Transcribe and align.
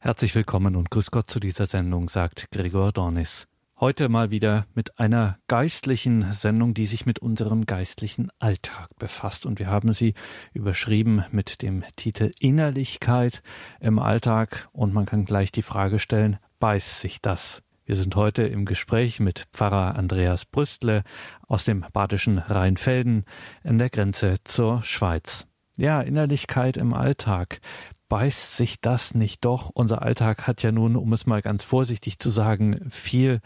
Herzlich 0.00 0.36
willkommen 0.36 0.76
und 0.76 0.92
grüß 0.92 1.10
Gott 1.10 1.28
zu 1.28 1.40
dieser 1.40 1.66
Sendung, 1.66 2.08
sagt 2.08 2.52
Gregor 2.52 2.92
Dornis. 2.92 3.48
Heute 3.80 4.08
mal 4.08 4.30
wieder 4.30 4.64
mit 4.72 5.00
einer 5.00 5.38
geistlichen 5.48 6.32
Sendung, 6.32 6.72
die 6.72 6.86
sich 6.86 7.04
mit 7.04 7.18
unserem 7.18 7.66
geistlichen 7.66 8.30
Alltag 8.38 8.90
befasst. 9.00 9.44
Und 9.44 9.58
wir 9.58 9.66
haben 9.66 9.92
sie 9.92 10.14
überschrieben 10.52 11.24
mit 11.32 11.62
dem 11.62 11.82
Titel 11.96 12.30
Innerlichkeit 12.38 13.42
im 13.80 13.98
Alltag. 13.98 14.68
Und 14.70 14.94
man 14.94 15.04
kann 15.04 15.24
gleich 15.24 15.50
die 15.50 15.62
Frage 15.62 15.98
stellen, 15.98 16.38
beißt 16.60 17.00
sich 17.00 17.20
das? 17.20 17.64
Wir 17.84 17.96
sind 17.96 18.14
heute 18.14 18.44
im 18.44 18.66
Gespräch 18.66 19.18
mit 19.18 19.46
Pfarrer 19.52 19.96
Andreas 19.96 20.44
Brüstle 20.44 21.02
aus 21.48 21.64
dem 21.64 21.84
badischen 21.92 22.38
Rheinfelden 22.38 23.24
an 23.64 23.78
der 23.78 23.90
Grenze 23.90 24.36
zur 24.44 24.80
Schweiz. 24.84 25.48
Ja, 25.76 26.00
Innerlichkeit 26.00 26.76
im 26.76 26.94
Alltag 26.94 27.60
beißt 28.08 28.56
sich 28.56 28.80
das 28.80 29.14
nicht 29.14 29.44
doch? 29.44 29.70
Unser 29.72 30.02
Alltag 30.02 30.46
hat 30.46 30.62
ja 30.62 30.72
nun, 30.72 30.96
um 30.96 31.12
es 31.12 31.26
mal 31.26 31.42
ganz 31.42 31.64
vorsichtig 31.64 32.18
zu 32.18 32.30
sagen, 32.30 32.86
viel 32.90 33.40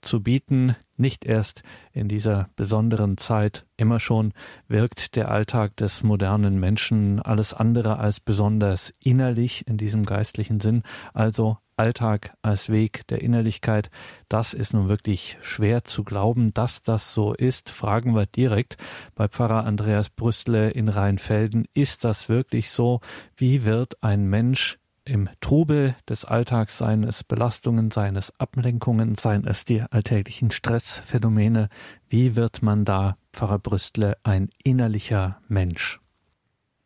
zu 0.00 0.22
bieten. 0.22 0.76
Nicht 0.96 1.24
erst 1.24 1.62
in 1.92 2.08
dieser 2.08 2.48
besonderen 2.56 3.18
Zeit. 3.18 3.66
Immer 3.76 4.00
schon 4.00 4.32
wirkt 4.66 5.14
der 5.14 5.30
Alltag 5.30 5.76
des 5.76 6.02
modernen 6.02 6.58
Menschen 6.58 7.20
alles 7.20 7.54
andere 7.54 7.98
als 7.98 8.18
besonders 8.18 8.92
innerlich 9.02 9.66
in 9.66 9.76
diesem 9.76 10.04
geistlichen 10.04 10.60
Sinn. 10.60 10.82
Also 11.14 11.58
Alltag 11.78 12.34
als 12.42 12.68
Weg 12.68 13.06
der 13.06 13.22
Innerlichkeit, 13.22 13.90
das 14.28 14.52
ist 14.52 14.74
nun 14.74 14.88
wirklich 14.88 15.38
schwer 15.40 15.84
zu 15.84 16.02
glauben, 16.02 16.52
dass 16.52 16.82
das 16.82 17.14
so 17.14 17.32
ist. 17.32 17.70
Fragen 17.70 18.14
wir 18.14 18.26
direkt 18.26 18.76
bei 19.14 19.28
Pfarrer 19.28 19.64
Andreas 19.64 20.10
Brüstle 20.10 20.70
in 20.70 20.88
Rheinfelden, 20.88 21.66
ist 21.74 22.04
das 22.04 22.28
wirklich 22.28 22.70
so? 22.70 23.00
Wie 23.36 23.64
wird 23.64 24.02
ein 24.02 24.24
Mensch 24.24 24.78
im 25.08 25.28
Trubel 25.40 25.96
des 26.08 26.24
Alltags, 26.24 26.78
seien 26.78 27.02
es 27.02 27.24
Belastungen, 27.24 27.90
seien 27.90 28.16
es 28.16 28.32
Ablenkungen, 28.38 29.14
seien 29.16 29.46
es 29.46 29.64
die 29.64 29.82
alltäglichen 29.82 30.50
Stressphänomene, 30.50 31.68
wie 32.08 32.36
wird 32.36 32.62
man 32.62 32.84
da, 32.84 33.16
Pfarrer 33.32 33.58
Brüstle, 33.58 34.16
ein 34.22 34.50
innerlicher 34.62 35.40
Mensch? 35.48 36.00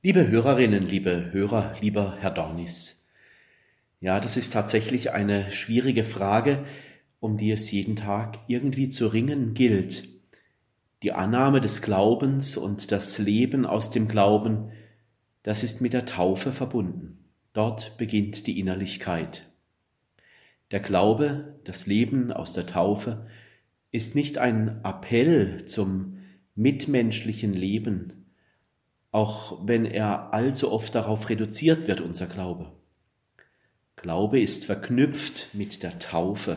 Liebe 0.03 0.29
Hörerinnen, 0.29 0.85
liebe 0.85 1.31
Hörer, 1.33 1.75
lieber 1.81 2.17
Herr 2.21 2.31
Dornis, 2.31 3.07
ja, 4.01 4.19
das 4.19 4.37
ist 4.37 4.53
tatsächlich 4.53 5.13
eine 5.13 5.53
schwierige 5.53 6.03
Frage, 6.03 6.65
um 7.21 7.37
die 7.37 7.53
es 7.53 7.71
jeden 7.71 7.95
Tag 7.95 8.41
irgendwie 8.49 8.89
zu 8.89 9.07
ringen 9.07 9.55
gilt. 9.55 10.09
Die 11.05 11.13
Annahme 11.13 11.61
des 11.61 11.83
Glaubens 11.83 12.57
und 12.57 12.91
das 12.91 13.19
Leben 13.19 13.65
aus 13.65 13.91
dem 13.91 14.09
Glauben, 14.09 14.73
das 15.45 15.63
ist 15.63 15.81
mit 15.81 15.93
der 15.93 16.05
Taufe 16.05 16.51
verbunden. 16.51 17.22
Dort 17.53 17.99
beginnt 17.99 18.47
die 18.47 18.59
Innerlichkeit. 18.59 19.51
Der 20.71 20.81
Glaube, 20.81 21.61
das 21.65 21.87
Leben 21.87 22.33
aus 22.33 22.55
der 22.55 22.67
Taufe, 22.67 23.27
ist 23.91 24.15
nicht 24.15 24.39
ein 24.39 24.81
Appell 24.85 25.67
zum 25.67 26.19
mitmenschlichen 26.55 27.53
Leben, 27.53 28.27
auch 29.11 29.67
wenn 29.67 29.85
er 29.85 30.33
allzu 30.33 30.73
oft 30.73 30.95
darauf 30.95 31.29
reduziert 31.29 31.87
wird, 31.87 32.01
unser 32.01 32.27
Glaube. 32.27 32.73
Glaube 33.97 34.41
ist 34.41 34.65
verknüpft 34.65 35.55
mit 35.55 35.83
der 35.83 35.99
Taufe. 35.99 36.57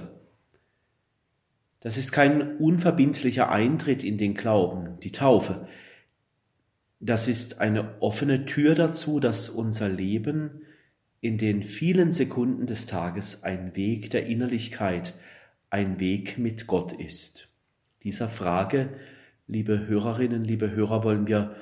Das 1.82 1.98
ist 1.98 2.14
kein 2.14 2.58
unverbindlicher 2.58 3.52
Eintritt 3.52 4.04
in 4.04 4.18
den 4.18 4.34
Glauben, 4.34 4.98
die 5.02 5.12
Taufe. 5.12 5.68
Das 7.02 7.28
ist 7.28 7.60
eine 7.60 8.02
offene 8.02 8.46
Tür 8.46 8.74
dazu, 8.74 9.20
dass 9.20 9.50
unser 9.50 9.90
Leben 9.90 10.62
in 11.26 11.38
den 11.38 11.64
vielen 11.64 12.12
Sekunden 12.12 12.68
des 12.68 12.86
Tages 12.86 13.44
ein 13.44 13.76
Weg 13.76 14.12
der 14.12 14.28
Innerlichkeit, 14.28 15.14
ein 15.70 16.00
Weg 16.00 16.38
mit 16.38 16.68
Gott 16.68 16.94
ist. 16.94 17.50
Dieser 18.04 18.30
Frage, 18.30 18.90
liebe 19.48 19.88
Hörerinnen, 19.88 20.44
liebe 20.44 20.72
Hörer, 20.72 21.04
wollen 21.04 21.28
wir 21.28 21.56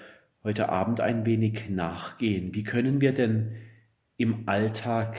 heute 0.44 0.70
Abend 0.70 1.00
ein 1.00 1.26
wenig 1.26 1.70
nachgehen. 1.70 2.54
Wie 2.54 2.64
können 2.64 3.00
wir 3.00 3.14
denn 3.14 3.56
im 4.18 4.48
Alltag 4.48 5.16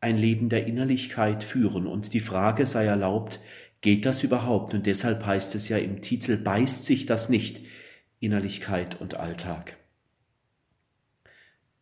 ein 0.00 0.16
Leben 0.16 0.48
der 0.48 0.66
Innerlichkeit 0.66 1.44
führen. 1.44 1.86
Und 1.86 2.14
die 2.14 2.20
Frage 2.20 2.66
sei 2.66 2.86
erlaubt, 2.86 3.40
geht 3.80 4.06
das 4.06 4.22
überhaupt? 4.22 4.74
Und 4.74 4.86
deshalb 4.86 5.24
heißt 5.24 5.54
es 5.54 5.68
ja 5.68 5.78
im 5.78 6.00
Titel, 6.00 6.36
beißt 6.36 6.86
sich 6.86 7.06
das 7.06 7.28
nicht, 7.28 7.60
Innerlichkeit 8.18 9.00
und 9.00 9.14
Alltag. 9.14 9.76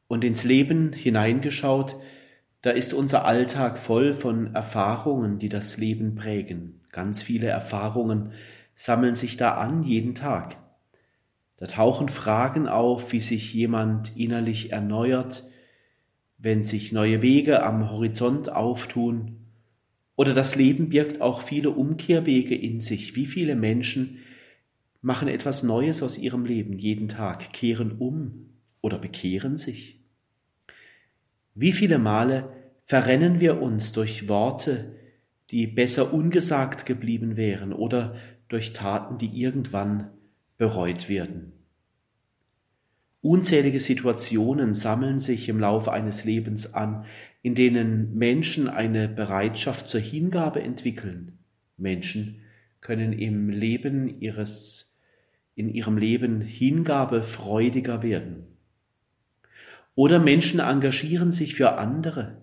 Und 0.09 0.25
ins 0.25 0.43
Leben 0.43 0.93
hineingeschaut, 0.93 1.97
da 2.63 2.71
ist 2.71 2.93
unser 2.93 3.25
Alltag 3.25 3.79
voll 3.79 4.15
von 4.15 4.55
Erfahrungen, 4.55 5.39
die 5.39 5.49
das 5.49 5.77
Leben 5.77 6.17
prägen. 6.17 6.81
Ganz 6.91 7.23
viele 7.23 7.47
Erfahrungen 7.47 8.33
sammeln 8.75 9.15
sich 9.15 9.37
da 9.37 9.55
an 9.55 9.83
jeden 9.83 10.15
Tag. 10.15 10.57
Da 11.57 11.67
tauchen 11.67 12.09
Fragen 12.09 12.69
auf, 12.69 13.13
wie 13.13 13.21
sich 13.21 13.53
jemand 13.53 14.17
innerlich 14.17 14.73
erneuert, 14.73 15.45
wenn 16.39 16.63
sich 16.63 16.93
neue 16.93 17.21
Wege 17.21 17.63
am 17.65 17.91
Horizont 17.91 18.51
auftun. 18.51 19.39
Oder 20.15 20.35
das 20.35 20.55
Leben 20.55 20.89
birgt 20.89 21.21
auch 21.21 21.43
viele 21.43 21.71
Umkehrwege 21.71 22.55
in 22.55 22.81
sich. 22.81 23.17
Wie 23.17 23.27
viele 23.27 23.57
Menschen 23.57 24.19
machen 25.03 25.29
etwas 25.29 25.63
Neues 25.63 26.03
aus 26.03 26.17
ihrem 26.17 26.45
Leben 26.45 26.79
jeden 26.79 27.09
Tag, 27.09 27.53
kehren 27.53 27.93
um 27.99 28.51
oder 28.81 28.99
bekehren 28.99 29.57
sich? 29.57 29.98
Wie 31.61 31.73
viele 31.73 31.99
Male 31.99 32.53
verrennen 32.85 33.41
wir 33.41 33.61
uns 33.61 33.91
durch 33.91 34.29
Worte, 34.29 34.95
die 35.51 35.67
besser 35.67 36.15
ungesagt 36.15 36.87
geblieben 36.87 37.37
wären 37.37 37.73
oder 37.73 38.15
durch 38.47 38.75
Taten, 38.75 39.19
die 39.19 39.43
irgendwann 39.43 40.09
bereut 40.57 41.09
werden? 41.09 41.51
Unzählige 43.23 43.81
Situationen 43.81 44.73
sammeln 44.73 45.19
sich 45.19 45.49
im 45.49 45.59
Laufe 45.59 45.91
eines 45.91 46.25
Lebens 46.25 46.75
an, 46.75 47.07
in 47.43 47.57
denen 47.57 48.17
Menschen 48.17 48.69
eine 48.69 49.09
Bereitschaft 49.09 49.89
zur 49.89 50.01
Hingabe 50.01 50.63
entwickeln. 50.63 51.41
Menschen 51.77 52.43
können 52.81 53.13
im 53.13 53.51
Leben 53.51 54.21
ihres, 54.21 54.97
in 55.57 55.69
ihrem 55.69 55.99
Leben 55.99 56.41
hingabefreudiger 56.41 58.05
werden. 58.05 58.58
Oder 59.99 60.21
Menschen 60.21 60.61
engagieren 60.61 61.33
sich 61.33 61.57
für 61.57 61.77
andere, 61.77 62.41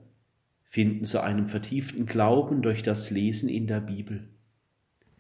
finden 0.66 1.06
zu 1.06 1.22
einem 1.22 1.48
vertieften 1.48 2.06
Glauben 2.06 2.62
durch 2.62 2.84
das 2.84 3.12
Lesen 3.12 3.48
in 3.48 3.66
der 3.66 3.80
Bibel. 3.80 4.28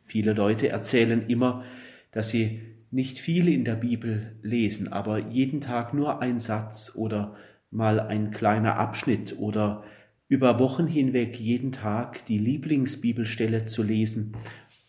Viele 0.04 0.34
Leute 0.34 0.68
erzählen 0.68 1.30
immer, 1.30 1.64
dass 2.12 2.32
sie 2.32 2.62
nicht 2.92 3.20
viel 3.20 3.48
in 3.48 3.64
der 3.64 3.76
Bibel 3.76 4.36
lesen, 4.42 4.92
aber 4.92 5.18
jeden 5.18 5.62
Tag 5.62 5.94
nur 5.94 6.22
ein 6.22 6.38
Satz 6.38 6.92
oder 6.94 7.38
mal 7.72 8.02
ein 8.02 8.32
kleiner 8.32 8.76
Abschnitt 8.76 9.40
oder 9.40 9.86
über 10.28 10.60
Wochen 10.60 10.88
hinweg 10.88 11.40
jeden 11.40 11.72
Tag 11.72 12.26
die 12.26 12.38
Lieblingsbibelstelle 12.38 13.64
zu 13.64 13.82
lesen. 13.82 14.36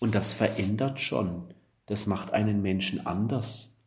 Und 0.01 0.17
das 0.17 0.33
verändert 0.33 1.01
schon. 1.01 1.45
Das 1.87 2.09
macht 2.09 2.33
einen 2.33 2.61
Menschen 2.61 3.07
anders. 3.07 3.81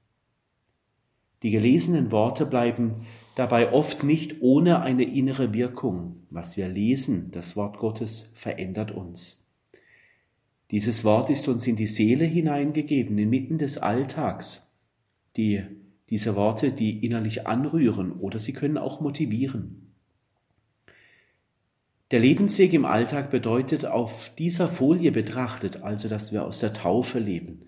Die 1.43 1.51
gelesenen 1.51 2.09
Worte 2.11 2.45
bleiben 2.45 3.05
dabei 3.39 3.71
oft 3.71 4.03
nicht 4.03 4.41
ohne 4.41 4.81
eine 4.81 5.05
innere 5.05 5.53
Wirkung. 5.53 6.17
Was 6.29 6.57
wir 6.57 6.67
lesen, 6.67 7.31
das 7.31 7.55
Wort 7.55 7.77
Gottes, 7.77 8.29
verändert 8.35 8.91
uns. 8.91 9.49
Dieses 10.71 11.05
Wort 11.05 11.29
ist 11.29 11.47
uns 11.47 11.65
in 11.65 11.77
die 11.77 11.87
Seele 11.87 12.25
hineingegeben, 12.25 13.17
inmitten 13.17 13.57
des 13.57 13.77
Alltags. 13.77 14.75
Die, 15.37 15.63
diese 16.09 16.35
Worte, 16.35 16.73
die 16.73 17.05
innerlich 17.05 17.47
anrühren 17.47 18.11
oder 18.11 18.39
sie 18.39 18.51
können 18.51 18.77
auch 18.77 18.99
motivieren. 18.99 19.93
Der 22.11 22.19
Lebensweg 22.19 22.73
im 22.73 22.83
Alltag 22.83 23.31
bedeutet 23.31 23.85
auf 23.85 24.31
dieser 24.37 24.67
Folie 24.67 25.13
betrachtet, 25.13 25.81
also 25.81 26.09
dass 26.09 26.33
wir 26.33 26.43
aus 26.43 26.59
der 26.59 26.73
Taufe 26.73 27.19
leben, 27.19 27.61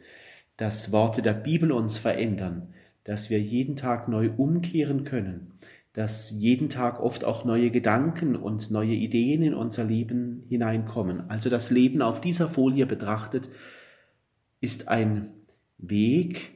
dass 0.57 0.91
Worte 0.91 1.21
der 1.21 1.33
Bibel 1.33 1.71
uns 1.71 1.97
verändern, 1.97 2.73
dass 3.03 3.29
wir 3.29 3.39
jeden 3.39 3.75
Tag 3.75 4.07
neu 4.07 4.29
umkehren 4.35 5.03
können, 5.03 5.53
dass 5.93 6.31
jeden 6.31 6.69
Tag 6.69 6.99
oft 6.99 7.25
auch 7.25 7.43
neue 7.43 7.69
Gedanken 7.71 8.35
und 8.35 8.71
neue 8.71 8.93
Ideen 8.93 9.43
in 9.43 9.53
unser 9.53 9.83
Leben 9.83 10.43
hineinkommen. 10.47 11.29
Also 11.29 11.49
das 11.49 11.69
Leben 11.69 12.01
auf 12.01 12.21
dieser 12.21 12.47
Folie 12.47 12.85
betrachtet 12.85 13.49
ist 14.61 14.87
ein 14.87 15.31
Weg, 15.77 16.51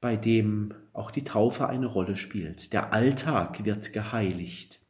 bei 0.00 0.16
dem 0.16 0.74
auch 0.92 1.10
die 1.10 1.24
Taufe 1.24 1.68
eine 1.68 1.86
Rolle 1.86 2.16
spielt. 2.16 2.72
Der 2.72 2.92
Alltag 2.92 3.64
wird 3.64 3.92
geheiligt. 3.92 4.80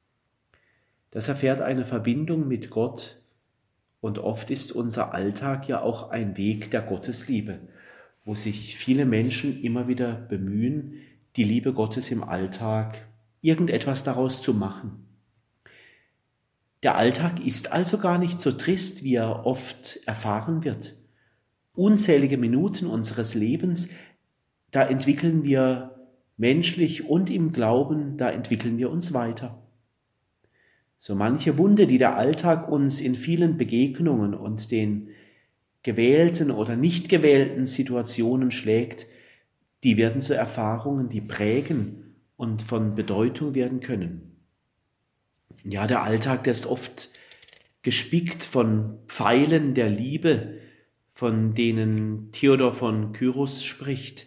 Das 1.11 1.29
erfährt 1.29 1.61
eine 1.61 1.85
Verbindung 1.85 2.49
mit 2.49 2.71
Gott 2.71 3.21
und 4.00 4.19
oft 4.19 4.50
ist 4.50 4.73
unser 4.73 5.15
Alltag 5.15 5.69
ja 5.69 5.81
auch 5.81 6.11
ein 6.11 6.37
Weg 6.37 6.71
der 6.73 6.83
Gottesliebe, 6.83 7.61
wo 8.25 8.35
sich 8.35 8.76
viele 8.76 9.05
Menschen 9.05 9.62
immer 9.62 9.88
wieder 9.88 10.15
bemühen, 10.15 10.94
die 11.37 11.44
Liebe 11.44 11.73
Gottes 11.73 12.11
im 12.11 12.23
Alltag 12.23 13.06
irgendetwas 13.41 14.05
daraus 14.05 14.41
zu 14.41 14.55
machen. 14.55 15.06
Der 16.82 16.97
Alltag 16.97 17.44
ist 17.44 17.73
also 17.73 17.99
gar 17.99 18.19
nicht 18.19 18.41
so 18.41 18.53
trist, 18.53 19.05
wie 19.05 19.15
er 19.15 19.47
oft 19.47 20.00
erfahren 20.06 20.65
wird. 20.65 20.94
Unzählige 21.75 22.37
Minuten 22.37 22.87
unseres 22.87 23.35
Lebens, 23.35 23.88
da 24.71 24.87
entwickeln 24.87 25.44
wir 25.44 26.09
menschlich 26.37 27.09
und 27.09 27.31
im 27.31 27.53
Glauben, 27.53 28.17
da 28.17 28.31
entwickeln 28.31 28.79
wir 28.79 28.91
uns 28.91 29.12
weiter. 29.12 29.62
So 30.99 31.15
manche 31.15 31.59
Wunde, 31.59 31.87
die 31.87 31.99
der 31.99 32.17
Alltag 32.17 32.69
uns 32.71 33.00
in 33.00 33.15
vielen 33.15 33.56
Begegnungen 33.56 34.35
und 34.35 34.71
den 34.71 35.09
gewählten 35.85 36.51
oder 36.51 36.75
nicht 36.75 37.09
gewählten 37.09 37.67
Situationen 37.67 38.51
schlägt, 38.51 39.07
die 39.85 39.97
werden 39.97 40.23
zu 40.23 40.35
Erfahrungen, 40.35 41.11
die 41.11 41.21
prägen 41.21 42.17
und 42.37 42.63
von 42.63 42.97
Bedeutung 42.97 43.55
werden 43.55 43.81
können. 43.81 44.35
Ja, 45.63 45.87
der 45.87 46.03
Alltag, 46.03 46.45
der 46.45 46.55
ist 46.55 46.67
oft 46.67 47.11
gespickt 47.83 48.43
von 48.43 48.99
Pfeilen 49.07 49.75
der 49.75 49.91
Liebe, 49.91 50.59
von 51.13 51.55
denen 51.55 52.33
Theodor 52.33 52.73
von 52.73 53.13
Kyros 53.13 53.63
spricht, 53.63 54.27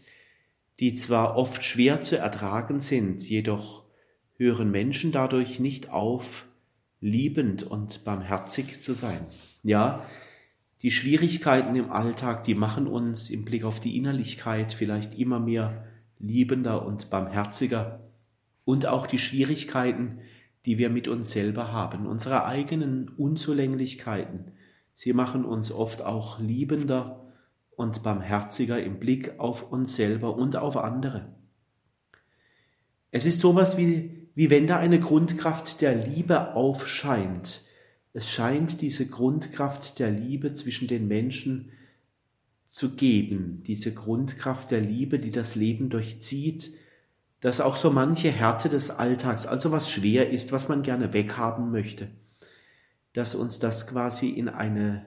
die 0.79 0.95
zwar 0.95 1.35
oft 1.35 1.63
schwer 1.63 2.01
zu 2.01 2.17
ertragen 2.17 2.79
sind, 2.81 3.27
jedoch 3.27 3.83
hören 4.37 4.69
Menschen 4.69 5.11
dadurch 5.11 5.59
nicht 5.59 5.89
auf, 5.89 6.45
liebend 7.01 7.63
und 7.63 8.05
barmherzig 8.05 8.81
zu 8.81 8.93
sein. 8.93 9.19
Ja, 9.63 10.05
die 10.81 10.91
Schwierigkeiten 10.91 11.75
im 11.75 11.91
Alltag, 11.91 12.43
die 12.43 12.55
machen 12.55 12.87
uns 12.87 13.29
im 13.29 13.45
Blick 13.45 13.63
auf 13.63 13.79
die 13.79 13.97
Innerlichkeit 13.97 14.73
vielleicht 14.73 15.17
immer 15.17 15.39
mehr 15.39 15.85
liebender 16.19 16.85
und 16.85 17.09
barmherziger. 17.09 17.99
Und 18.63 18.85
auch 18.85 19.07
die 19.07 19.19
Schwierigkeiten, 19.19 20.19
die 20.65 20.77
wir 20.77 20.89
mit 20.89 21.07
uns 21.07 21.31
selber 21.31 21.71
haben, 21.71 22.05
unsere 22.05 22.45
eigenen 22.45 23.09
Unzulänglichkeiten, 23.09 24.51
sie 24.93 25.13
machen 25.13 25.45
uns 25.45 25.71
oft 25.71 26.01
auch 26.01 26.39
liebender 26.39 27.23
und 27.75 28.03
barmherziger 28.03 28.81
im 28.81 28.99
Blick 28.99 29.39
auf 29.39 29.71
uns 29.71 29.95
selber 29.95 30.35
und 30.35 30.57
auf 30.57 30.77
andere. 30.77 31.27
Es 33.11 33.25
ist 33.25 33.39
sowas 33.39 33.77
wie, 33.77 34.29
wie 34.35 34.49
wenn 34.49 34.67
da 34.67 34.77
eine 34.77 34.99
Grundkraft 34.99 35.81
der 35.81 35.95
Liebe 35.95 36.55
aufscheint, 36.55 37.63
es 38.13 38.29
scheint 38.29 38.81
diese 38.81 39.07
Grundkraft 39.07 39.99
der 39.99 40.11
Liebe 40.11 40.53
zwischen 40.53 40.87
den 40.87 41.07
Menschen 41.07 41.71
zu 42.67 42.95
geben, 42.95 43.63
diese 43.65 43.93
Grundkraft 43.93 44.71
der 44.71 44.81
Liebe, 44.81 45.19
die 45.19 45.31
das 45.31 45.55
Leben 45.55 45.89
durchzieht, 45.89 46.71
dass 47.39 47.61
auch 47.61 47.75
so 47.75 47.91
manche 47.91 48.31
Härte 48.31 48.69
des 48.69 48.89
Alltags, 48.89 49.45
also 49.45 49.71
was 49.71 49.89
schwer 49.89 50.31
ist, 50.31 50.51
was 50.51 50.67
man 50.67 50.81
gerne 50.81 51.13
weghaben 51.13 51.71
möchte, 51.71 52.09
dass 53.13 53.35
uns 53.35 53.59
das 53.59 53.87
quasi 53.87 54.29
in 54.29 54.49
eine 54.49 55.05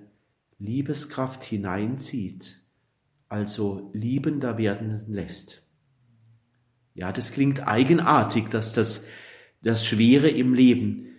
Liebeskraft 0.58 1.43
hineinzieht, 1.43 2.61
also 3.29 3.91
liebender 3.93 4.58
werden 4.58 5.02
lässt. 5.08 5.67
Ja, 6.94 7.12
das 7.12 7.32
klingt 7.32 7.67
eigenartig, 7.67 8.49
dass 8.49 8.73
das, 8.73 9.06
das 9.62 9.85
Schwere 9.85 10.29
im 10.29 10.55
Leben 10.55 11.09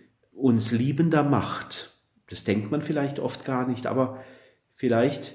uns 0.42 0.72
liebender 0.72 1.22
macht. 1.22 1.94
Das 2.28 2.44
denkt 2.44 2.70
man 2.70 2.82
vielleicht 2.82 3.20
oft 3.20 3.44
gar 3.44 3.68
nicht, 3.68 3.86
aber 3.86 4.22
vielleicht 4.74 5.34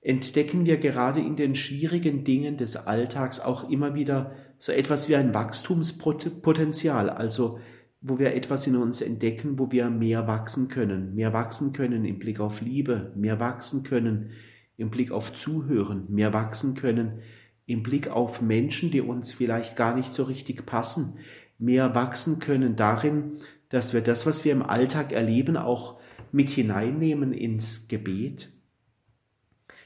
entdecken 0.00 0.66
wir 0.66 0.76
gerade 0.76 1.20
in 1.20 1.34
den 1.34 1.56
schwierigen 1.56 2.22
Dingen 2.22 2.56
des 2.56 2.76
Alltags 2.76 3.40
auch 3.40 3.68
immer 3.68 3.94
wieder 3.94 4.32
so 4.58 4.70
etwas 4.70 5.08
wie 5.08 5.16
ein 5.16 5.34
Wachstumspotenzial, 5.34 7.10
also 7.10 7.58
wo 8.00 8.18
wir 8.18 8.34
etwas 8.34 8.66
in 8.68 8.76
uns 8.76 9.00
entdecken, 9.00 9.58
wo 9.58 9.72
wir 9.72 9.90
mehr 9.90 10.28
wachsen 10.28 10.68
können, 10.68 11.16
mehr 11.16 11.32
wachsen 11.32 11.72
können 11.72 12.04
im 12.04 12.20
Blick 12.20 12.38
auf 12.38 12.60
Liebe, 12.60 13.12
mehr 13.16 13.40
wachsen 13.40 13.82
können 13.82 14.30
im 14.76 14.90
Blick 14.90 15.10
auf 15.10 15.32
Zuhören, 15.32 16.04
mehr 16.08 16.32
wachsen 16.32 16.74
können 16.74 17.22
im 17.66 17.82
Blick 17.82 18.08
auf 18.08 18.40
Menschen, 18.40 18.92
die 18.92 19.00
uns 19.00 19.32
vielleicht 19.32 19.76
gar 19.76 19.96
nicht 19.96 20.14
so 20.14 20.22
richtig 20.22 20.64
passen, 20.66 21.14
mehr 21.58 21.94
wachsen 21.96 22.38
können 22.38 22.76
darin, 22.76 23.40
dass 23.68 23.92
wir 23.92 24.00
das, 24.00 24.26
was 24.26 24.44
wir 24.44 24.52
im 24.52 24.62
Alltag 24.62 25.12
erleben, 25.12 25.56
auch 25.56 25.98
mit 26.32 26.50
hineinnehmen 26.50 27.32
ins 27.32 27.88
Gebet. 27.88 28.50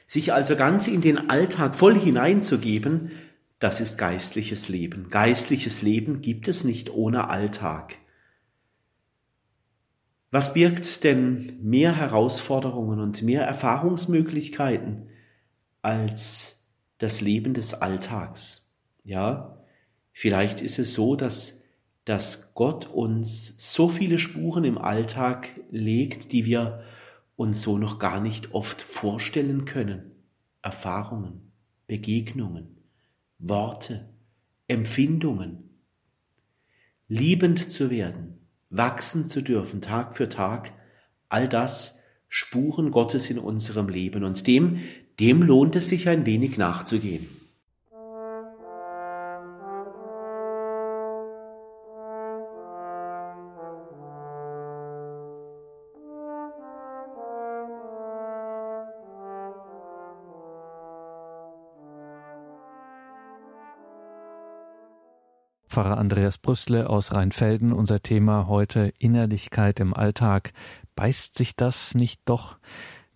Sich 0.07 0.33
also 0.33 0.55
ganz 0.55 0.87
in 0.87 1.01
den 1.01 1.29
Alltag 1.29 1.75
voll 1.75 1.97
hineinzugeben, 1.97 3.11
das 3.59 3.79
ist 3.79 3.97
geistliches 3.97 4.69
Leben. 4.69 5.09
Geistliches 5.09 5.83
Leben 5.83 6.21
gibt 6.21 6.47
es 6.47 6.63
nicht 6.63 6.89
ohne 6.89 7.29
Alltag. 7.29 7.95
Was 10.31 10.53
birgt 10.53 11.03
denn 11.03 11.59
mehr 11.61 11.95
Herausforderungen 11.95 12.99
und 12.99 13.21
mehr 13.21 13.43
Erfahrungsmöglichkeiten 13.43 15.09
als 15.81 16.65
das 16.97 17.21
Leben 17.21 17.53
des 17.53 17.73
Alltags? 17.73 18.67
Ja, 19.03 19.63
vielleicht 20.11 20.61
ist 20.61 20.79
es 20.79 20.93
so, 20.93 21.15
dass 21.15 21.60
dass 22.11 22.53
Gott 22.55 22.87
uns 22.87 23.55
so 23.57 23.87
viele 23.87 24.19
Spuren 24.19 24.65
im 24.65 24.77
Alltag 24.77 25.47
legt, 25.69 26.33
die 26.33 26.43
wir 26.43 26.83
uns 27.37 27.61
so 27.61 27.77
noch 27.77 27.99
gar 27.99 28.19
nicht 28.19 28.53
oft 28.53 28.81
vorstellen 28.81 29.63
können. 29.63 30.11
Erfahrungen, 30.61 31.53
Begegnungen, 31.87 32.75
Worte, 33.39 34.09
Empfindungen. 34.67 35.69
Liebend 37.07 37.71
zu 37.71 37.89
werden, 37.89 38.45
wachsen 38.69 39.29
zu 39.29 39.41
dürfen, 39.41 39.79
Tag 39.79 40.17
für 40.17 40.27
Tag, 40.27 40.73
all 41.29 41.47
das 41.47 41.97
Spuren 42.27 42.91
Gottes 42.91 43.29
in 43.29 43.39
unserem 43.39 43.87
Leben 43.87 44.25
und 44.25 44.45
dem, 44.47 44.79
dem 45.17 45.43
lohnt 45.43 45.77
es 45.77 45.87
sich 45.87 46.09
ein 46.09 46.25
wenig 46.25 46.57
nachzugehen. 46.57 47.29
Pfarrer 65.71 65.97
Andreas 65.97 66.37
Brüssle 66.37 66.89
aus 66.89 67.13
Rheinfelden. 67.13 67.71
Unser 67.71 68.01
Thema 68.01 68.47
heute 68.47 68.91
Innerlichkeit 68.99 69.79
im 69.79 69.93
Alltag. 69.93 70.51
Beißt 70.95 71.33
sich 71.33 71.55
das 71.55 71.95
nicht 71.95 72.19
doch 72.25 72.57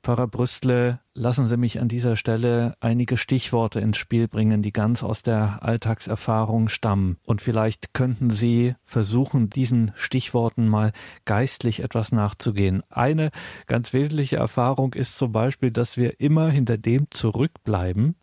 Pfarrer 0.05 0.27
Brüstle, 0.27 0.99
lassen 1.15 1.47
Sie 1.47 1.57
mich 1.57 1.79
an 1.79 1.87
dieser 1.87 2.15
Stelle 2.15 2.77
einige 2.79 3.17
Stichworte 3.17 3.79
ins 3.79 3.97
Spiel 3.97 4.27
bringen, 4.27 4.61
die 4.61 4.71
ganz 4.71 5.01
aus 5.01 5.23
der 5.23 5.63
Alltagserfahrung 5.63 6.69
stammen. 6.69 7.17
Und 7.23 7.41
vielleicht 7.41 7.95
könnten 7.95 8.29
Sie 8.29 8.75
versuchen, 8.83 9.49
diesen 9.49 9.93
Stichworten 9.95 10.67
mal 10.67 10.91
geistlich 11.25 11.79
etwas 11.79 12.11
nachzugehen. 12.11 12.83
Eine 12.91 13.31
ganz 13.65 13.93
wesentliche 13.93 14.35
Erfahrung 14.35 14.93
ist 14.93 15.17
zum 15.17 15.31
Beispiel, 15.31 15.71
dass 15.71 15.97
wir 15.97 16.19
immer 16.19 16.51
hinter 16.51 16.77
dem 16.77 17.07
zurückbleiben, 17.09 18.13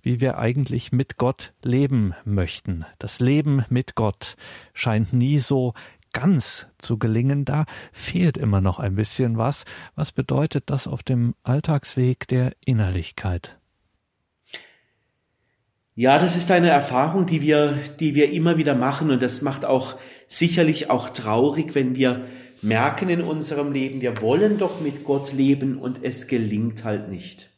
wie 0.00 0.20
wir 0.20 0.38
eigentlich 0.38 0.92
mit 0.92 1.16
Gott 1.16 1.54
leben 1.64 2.14
möchten. 2.24 2.84
Das 3.00 3.18
Leben 3.18 3.64
mit 3.68 3.96
Gott 3.96 4.36
scheint 4.74 5.12
nie 5.12 5.40
so 5.40 5.74
ganz 6.12 6.66
zu 6.78 6.98
gelingen, 6.98 7.44
da 7.44 7.64
fehlt 7.92 8.36
immer 8.36 8.60
noch 8.60 8.78
ein 8.78 8.94
bisschen 8.94 9.38
was. 9.38 9.64
Was 9.94 10.12
bedeutet 10.12 10.64
das 10.66 10.86
auf 10.86 11.02
dem 11.02 11.34
Alltagsweg 11.42 12.26
der 12.28 12.52
Innerlichkeit? 12.64 13.58
Ja, 15.94 16.18
das 16.18 16.36
ist 16.36 16.50
eine 16.50 16.70
Erfahrung, 16.70 17.26
die 17.26 17.42
wir, 17.42 17.78
die 18.00 18.14
wir 18.14 18.32
immer 18.32 18.56
wieder 18.56 18.74
machen 18.74 19.10
und 19.10 19.20
das 19.20 19.42
macht 19.42 19.64
auch 19.64 19.96
sicherlich 20.28 20.88
auch 20.88 21.10
traurig, 21.10 21.74
wenn 21.74 21.94
wir 21.94 22.26
merken 22.62 23.10
in 23.10 23.22
unserem 23.22 23.72
Leben, 23.72 24.00
wir 24.00 24.22
wollen 24.22 24.56
doch 24.56 24.80
mit 24.80 25.04
Gott 25.04 25.32
leben 25.32 25.76
und 25.76 26.02
es 26.02 26.28
gelingt 26.28 26.84
halt 26.84 27.10
nicht. 27.10 27.51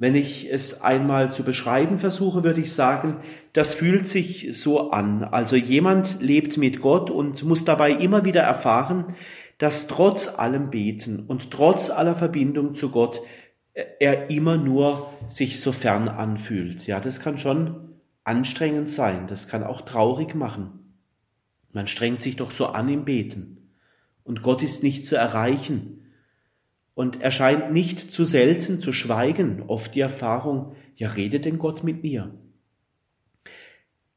Wenn 0.00 0.14
ich 0.14 0.48
es 0.48 0.80
einmal 0.80 1.32
zu 1.32 1.42
beschreiben 1.42 1.98
versuche, 1.98 2.44
würde 2.44 2.60
ich 2.60 2.72
sagen, 2.72 3.16
das 3.52 3.74
fühlt 3.74 4.06
sich 4.06 4.56
so 4.56 4.92
an. 4.92 5.24
Also 5.24 5.56
jemand 5.56 6.22
lebt 6.22 6.56
mit 6.56 6.80
Gott 6.80 7.10
und 7.10 7.42
muss 7.42 7.64
dabei 7.64 7.90
immer 7.90 8.24
wieder 8.24 8.42
erfahren, 8.42 9.16
dass 9.58 9.88
trotz 9.88 10.28
allem 10.38 10.70
Beten 10.70 11.24
und 11.26 11.50
trotz 11.50 11.90
aller 11.90 12.14
Verbindung 12.14 12.76
zu 12.76 12.90
Gott 12.90 13.20
er 13.74 14.30
immer 14.30 14.56
nur 14.56 15.12
sich 15.26 15.60
so 15.60 15.72
fern 15.72 16.08
anfühlt. 16.08 16.86
Ja, 16.86 17.00
das 17.00 17.18
kann 17.18 17.36
schon 17.36 17.88
anstrengend 18.22 18.90
sein. 18.90 19.26
Das 19.26 19.48
kann 19.48 19.64
auch 19.64 19.80
traurig 19.80 20.36
machen. 20.36 20.94
Man 21.72 21.88
strengt 21.88 22.22
sich 22.22 22.36
doch 22.36 22.52
so 22.52 22.66
an 22.66 22.88
im 22.88 23.04
Beten. 23.04 23.72
Und 24.22 24.44
Gott 24.44 24.62
ist 24.62 24.84
nicht 24.84 25.06
zu 25.06 25.16
erreichen 25.16 26.04
und 26.98 27.20
er 27.20 27.30
scheint 27.30 27.72
nicht 27.72 28.00
zu 28.00 28.24
selten 28.24 28.80
zu 28.80 28.92
schweigen, 28.92 29.62
oft 29.68 29.94
die 29.94 30.00
Erfahrung, 30.00 30.74
ja, 30.96 31.10
rede 31.10 31.38
denn 31.38 31.60
Gott 31.60 31.84
mit 31.84 32.02
mir? 32.02 32.34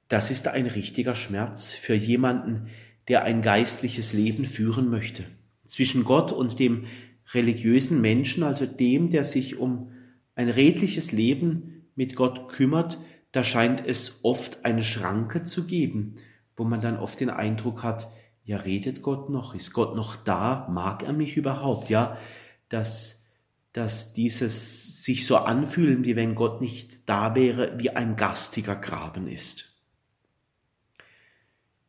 Das 0.08 0.32
ist 0.32 0.48
ein 0.48 0.66
richtiger 0.66 1.14
Schmerz 1.14 1.74
für 1.74 1.94
jemanden, 1.94 2.70
der 3.08 3.24
ein 3.24 3.44
geistliches 3.44 4.14
Leben 4.14 4.46
führen 4.46 4.90
möchte. 4.90 5.26
Zwischen 5.68 6.06
Gott 6.06 6.32
und 6.32 6.58
dem 6.58 6.88
religiösen 7.36 8.02
Menschen, 8.02 8.42
also 8.42 8.66
dem, 8.66 9.12
der 9.12 9.26
sich 9.26 9.60
um 9.60 9.92
ein 10.34 10.50
redliches 10.50 11.12
Leben 11.12 11.86
mit 11.94 12.16
Gott 12.16 12.50
kümmert, 12.50 12.98
da 13.32 13.44
scheint 13.44 13.86
es 13.86 14.22
oft 14.24 14.66
eine 14.66 14.84
Schranke 14.84 15.44
zu 15.44 15.68
geben, 15.68 16.16
wo 16.58 16.64
man 16.64 16.82
dann 16.82 16.98
oft 16.98 17.20
den 17.20 17.30
Eindruck 17.30 17.84
hat, 17.84 18.08
ja, 18.44 18.58
redet 18.58 19.04
Gott 19.04 19.30
noch? 19.30 19.54
Ist 19.54 19.72
Gott 19.72 19.96
noch 19.96 20.16
da? 20.16 20.68
Mag 20.72 21.04
er 21.04 21.14
mich 21.14 21.38
überhaupt? 21.38 21.92
Ja, 21.92 22.18
dass, 22.72 23.26
dass 23.74 24.14
dieses 24.14 25.04
sich 25.04 25.26
so 25.26 25.38
anfühlen, 25.38 26.04
wie 26.06 26.16
wenn 26.16 26.36
Gott 26.36 26.62
nicht 26.62 27.10
da 27.10 27.36
wäre, 27.36 27.78
wie 27.80 27.90
ein 27.90 28.16
gastiger 28.16 28.76
Graben 28.76 29.28
ist. 29.28 29.72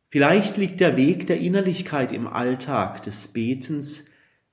Vielleicht 0.09 0.57
liegt 0.57 0.79
der 0.79 0.95
Weg 0.95 1.25
der 1.27 1.39
Innerlichkeit 1.39 2.11
im 2.11 2.27
Alltag 2.27 3.01
des 3.03 3.29
Betens 3.29 4.05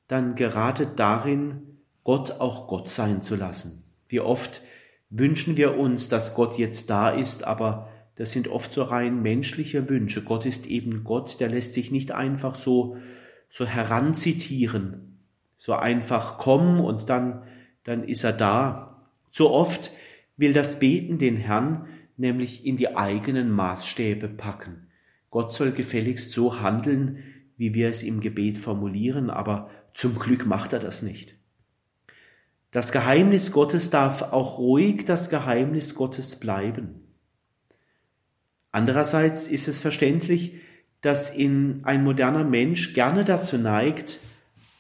dann 0.09 0.35
gerade 0.35 0.87
darin, 0.87 1.79
Gott 2.03 2.33
auch 2.41 2.67
Gott 2.67 2.89
sein 2.89 3.23
zu 3.23 3.37
lassen. 3.37 3.85
Wie 4.09 4.21
oft 4.21 4.63
wünschen 5.11 5.57
wir 5.57 5.77
uns, 5.77 6.09
dass 6.09 6.35
Gott 6.35 6.57
jetzt 6.57 6.89
da 6.89 7.11
ist, 7.11 7.45
aber 7.45 7.91
das 8.17 8.33
sind 8.33 8.49
oft 8.49 8.73
so 8.73 8.83
rein 8.83 9.23
menschliche 9.23 9.89
Wünsche. 9.89 10.23
Gott 10.23 10.47
ist 10.47 10.67
eben 10.67 11.05
Gott, 11.05 11.41
der 11.41 11.49
lässt 11.49 11.75
sich 11.75 11.91
nicht 11.91 12.13
einfach 12.13 12.55
so, 12.55 12.97
so 13.49 13.67
heranzitieren, 13.67 15.10
so 15.61 15.75
einfach 15.75 16.39
kommen 16.39 16.81
und 16.81 17.11
dann, 17.11 17.43
dann 17.85 18.03
ist 18.03 18.25
er 18.25 18.33
da. 18.33 19.05
So 19.31 19.51
oft 19.51 19.93
will 20.39 20.55
das 20.55 20.79
Beten 20.79 21.19
den 21.19 21.37
Herrn 21.37 21.87
nämlich 22.17 22.65
in 22.65 22.79
die 22.79 22.97
eigenen 22.97 23.51
Maßstäbe 23.51 24.29
packen. 24.29 24.89
Gott 25.29 25.53
soll 25.53 25.73
gefälligst 25.73 26.33
so 26.33 26.61
handeln, 26.61 27.19
wie 27.59 27.75
wir 27.75 27.91
es 27.91 28.03
im 28.03 28.21
Gebet 28.21 28.57
formulieren, 28.57 29.29
aber 29.29 29.69
zum 29.93 30.19
Glück 30.19 30.47
macht 30.47 30.73
er 30.73 30.79
das 30.79 31.03
nicht. 31.03 31.35
Das 32.71 32.91
Geheimnis 32.91 33.53
Gottes 33.53 33.91
darf 33.91 34.23
auch 34.23 34.57
ruhig 34.57 35.05
das 35.05 35.29
Geheimnis 35.29 35.95
Gottes 35.95 36.37
bleiben. 36.41 37.03
Andererseits 38.73 39.47
ist 39.47 39.69
es 39.69 39.83
verständlich, 39.83 40.55
dass 41.03 41.35
in 41.35 41.85
ein 41.85 42.03
moderner 42.03 42.45
Mensch 42.45 42.95
gerne 42.95 43.25
dazu 43.25 43.59
neigt, 43.59 44.21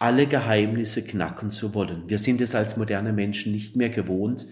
alle 0.00 0.26
Geheimnisse 0.26 1.02
knacken 1.04 1.50
zu 1.50 1.75
wollen. 1.75 2.09
Wir 2.09 2.19
sind 2.19 2.40
es 2.40 2.54
als 2.54 2.76
moderne 2.76 3.12
Menschen 3.12 3.52
nicht 3.52 3.76
mehr 3.76 3.90
gewohnt, 3.90 4.47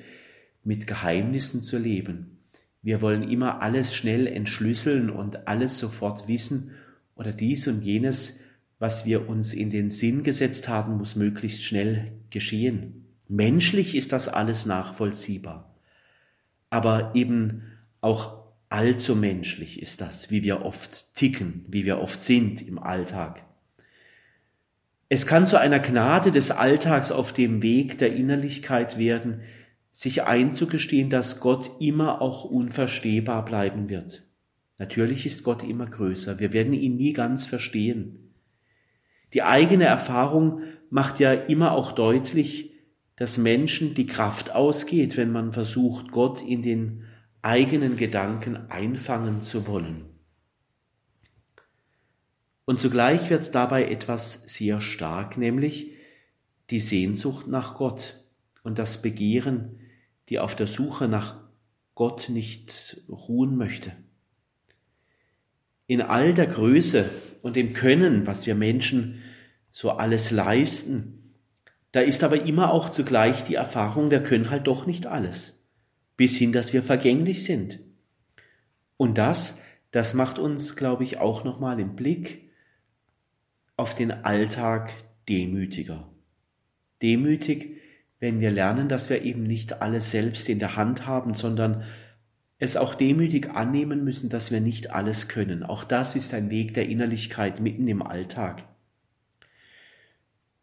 mit 0.63 0.87
Geheimnissen 0.87 1.63
zu 1.63 1.79
leben. 1.79 2.39
Wir 2.83 3.01
wollen 3.01 3.29
immer 3.29 3.63
alles 3.63 3.95
schnell 3.95 4.27
entschlüsseln 4.27 5.11
und 5.11 5.49
alles 5.49 5.79
sofort 5.79 6.29
wissen 6.29 6.73
oder 7.17 7.33
dies 7.33 7.67
und 7.67 7.83
jenes, 7.83 8.41
was 8.79 9.07
wir 9.07 9.29
uns 9.29 9.53
in 9.53 9.71
den 9.71 9.91
Sinn 9.91 10.23
gesetzt 10.23 10.69
haben, 10.69 10.99
muss 10.99 11.17
möglichst 11.17 11.65
schnell 11.65 12.13
geschehen. 12.31 13.07
Menschlich 13.27 13.95
ist 13.95 14.13
das 14.13 14.29
alles 14.29 14.67
nachvollziehbar. 14.67 15.75
Aber 16.71 17.13
eben 17.15 17.63
auch 18.01 18.39
Allzu 18.71 19.17
menschlich 19.17 19.81
ist 19.81 20.03
das, 20.03 20.31
wie 20.31 20.43
wir 20.43 20.63
oft 20.63 21.15
ticken, 21.15 21.65
wie 21.69 21.87
wir 21.87 22.01
oft 22.01 22.23
sind 22.23 22.61
im 22.61 22.79
Alltag. 22.79 23.48
Es 25.11 25.27
kann 25.27 25.47
zu 25.47 25.59
einer 25.59 25.79
Gnade 25.79 26.33
des 26.33 26.51
Alltags 26.51 27.11
auf 27.11 27.33
dem 27.33 27.63
Weg 27.63 27.97
der 27.99 28.15
Innerlichkeit 28.15 28.99
werden, 28.99 29.41
sich 29.91 30.23
einzugestehen, 30.25 31.09
dass 31.09 31.41
Gott 31.41 31.71
immer 31.81 32.21
auch 32.21 32.45
unverstehbar 32.45 33.45
bleiben 33.45 33.89
wird. 33.89 34.23
Natürlich 34.77 35.25
ist 35.27 35.45
Gott 35.45 35.63
immer 35.63 35.87
größer, 35.87 36.39
wir 36.39 36.53
werden 36.53 36.75
ihn 36.75 36.97
nie 36.97 37.15
ganz 37.15 37.47
verstehen. 37.47 38.35
Die 39.33 39.43
eigene 39.43 39.85
Erfahrung 39.85 40.63
macht 40.91 41.21
ja 41.21 41.33
immer 41.33 41.73
auch 41.73 41.93
deutlich, 41.93 42.73
dass 43.17 43.39
Menschen 43.39 43.95
die 43.95 44.07
Kraft 44.07 44.55
ausgeht, 44.55 45.17
wenn 45.17 45.33
man 45.33 45.53
versucht, 45.53 46.13
Gott 46.13 46.41
in 46.47 46.63
den 46.63 47.05
eigenen 47.43 47.97
Gedanken 47.97 48.57
einfangen 48.71 49.43
zu 49.43 49.67
wollen. 49.67 50.05
Und 52.69 52.81
zugleich 52.81 53.31
wird 53.31 53.55
dabei 53.55 53.87
etwas 53.87 54.43
sehr 54.45 54.83
stark, 54.83 55.39
nämlich 55.39 55.95
die 56.69 56.81
Sehnsucht 56.81 57.47
nach 57.47 57.77
Gott 57.77 58.23
und 58.63 58.79
das 58.79 59.01
Begehren, 59.01 59.81
die 60.29 60.39
auf 60.39 60.55
der 60.55 60.67
Suche 60.67 61.09
nach 61.09 61.41
Gott 61.95 62.29
nicht 62.29 63.01
ruhen 63.09 63.57
möchte. 63.57 63.93
In 65.87 66.03
all 66.03 66.35
der 66.35 66.47
Größe 66.47 67.09
und 67.41 67.57
dem 67.57 67.73
Können, 67.73 68.27
was 68.27 68.45
wir 68.45 68.55
Menschen 68.55 69.23
so 69.71 69.93
alles 69.93 70.31
leisten, 70.31 71.33
da 71.93 72.01
ist 72.01 72.23
aber 72.23 72.45
immer 72.45 72.71
auch 72.71 72.91
zugleich 72.91 73.45
die 73.45 73.55
Erfahrung, 73.55 74.11
wir 74.11 74.23
können 74.23 74.51
halt 74.51 74.67
doch 74.67 74.85
nicht 74.85 75.07
alles 75.07 75.67
bis 76.19 76.37
hin, 76.37 76.53
dass 76.53 76.75
wir 76.75 76.83
vergänglich 76.83 77.45
sind. 77.45 77.81
Und 78.99 79.17
das, 79.17 79.59
das 79.91 80.13
macht 80.13 80.39
uns, 80.39 80.77
glaube 80.77 81.05
ich, 81.05 81.17
auch 81.17 81.45
nochmal 81.45 81.81
im 81.81 81.97
Blick 81.97 82.45
auf 83.79 83.95
den 83.95 84.11
Alltag 84.11 84.93
demütiger. 85.31 86.07
Demütig, 87.01 87.79
wenn 88.21 88.41
wir 88.41 88.51
lernen, 88.51 88.91
dass 88.91 89.09
wir 89.09 89.23
eben 89.23 89.45
nicht 89.45 89.81
alles 89.81 90.11
selbst 90.11 90.51
in 90.51 90.59
der 90.59 90.77
Hand 90.77 91.07
haben, 91.07 91.33
sondern 91.33 91.85
es 92.59 92.77
auch 92.77 92.95
demütig 92.95 93.49
annehmen 93.51 94.05
müssen, 94.05 94.29
dass 94.29 94.51
wir 94.51 94.61
nicht 94.61 94.91
alles 94.91 95.29
können. 95.29 95.63
Auch 95.63 95.85
das 95.85 96.15
ist 96.15 96.35
ein 96.35 96.51
Weg 96.51 96.75
der 96.75 96.91
Innerlichkeit 96.91 97.61
mitten 97.61 97.89
im 97.89 98.03
Alltag. 98.03 98.65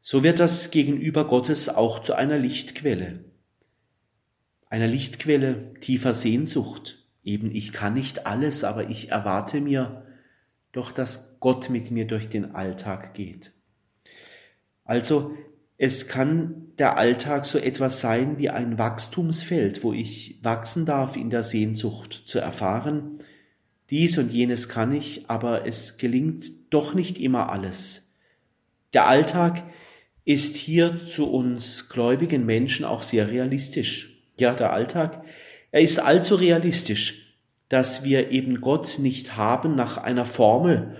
So 0.03 0.23
wird 0.23 0.39
das 0.39 0.69
gegenüber 0.69 1.25
Gottes 1.27 1.69
auch 1.69 2.03
zu 2.03 2.13
einer 2.13 2.37
Lichtquelle 2.37 3.25
einer 4.75 4.87
Lichtquelle 4.87 5.73
tiefer 5.79 6.13
Sehnsucht. 6.13 7.03
Eben, 7.23 7.53
ich 7.55 7.71
kann 7.71 7.93
nicht 7.93 8.25
alles, 8.25 8.63
aber 8.63 8.89
ich 8.89 9.09
erwarte 9.09 9.61
mir 9.61 10.04
doch, 10.75 10.91
dass 10.91 11.39
Gott 11.39 11.69
mit 11.69 11.91
mir 11.91 12.05
durch 12.05 12.29
den 12.29 12.55
Alltag 12.55 13.13
geht. 13.13 13.51
Also, 14.83 15.35
es 15.77 16.07
kann 16.07 16.67
der 16.77 16.97
Alltag 16.97 17.45
so 17.45 17.57
etwas 17.57 17.99
sein 17.99 18.37
wie 18.37 18.49
ein 18.49 18.77
Wachstumsfeld, 18.77 19.83
wo 19.83 19.93
ich 19.93 20.39
wachsen 20.41 20.85
darf 20.85 21.15
in 21.15 21.29
der 21.29 21.43
Sehnsucht 21.43 22.23
zu 22.25 22.39
erfahren, 22.39 23.19
dies 23.89 24.17
und 24.17 24.31
jenes 24.31 24.69
kann 24.69 24.93
ich, 24.93 25.29
aber 25.29 25.67
es 25.67 25.97
gelingt 25.97 26.73
doch 26.73 26.93
nicht 26.93 27.19
immer 27.19 27.49
alles. 27.49 28.11
Der 28.93 29.07
Alltag 29.07 29.63
ist 30.23 30.55
hier 30.55 30.97
zu 30.97 31.29
uns 31.29 31.89
gläubigen 31.89 32.45
Menschen 32.45 32.83
auch 32.85 33.03
sehr 33.03 33.29
realistisch 33.29 34.15
ja, 34.37 34.53
der 34.53 34.73
Alltag, 34.73 35.23
er 35.71 35.81
ist 35.81 35.99
allzu 35.99 36.35
realistisch, 36.35 37.24
dass 37.75 38.05
wir 38.05 38.31
eben 38.31 38.61
Gott 38.61 38.99
nicht 38.99 39.35
haben 39.35 39.75
nach 39.75 39.97
einer 39.97 40.25
Formel 40.25 40.95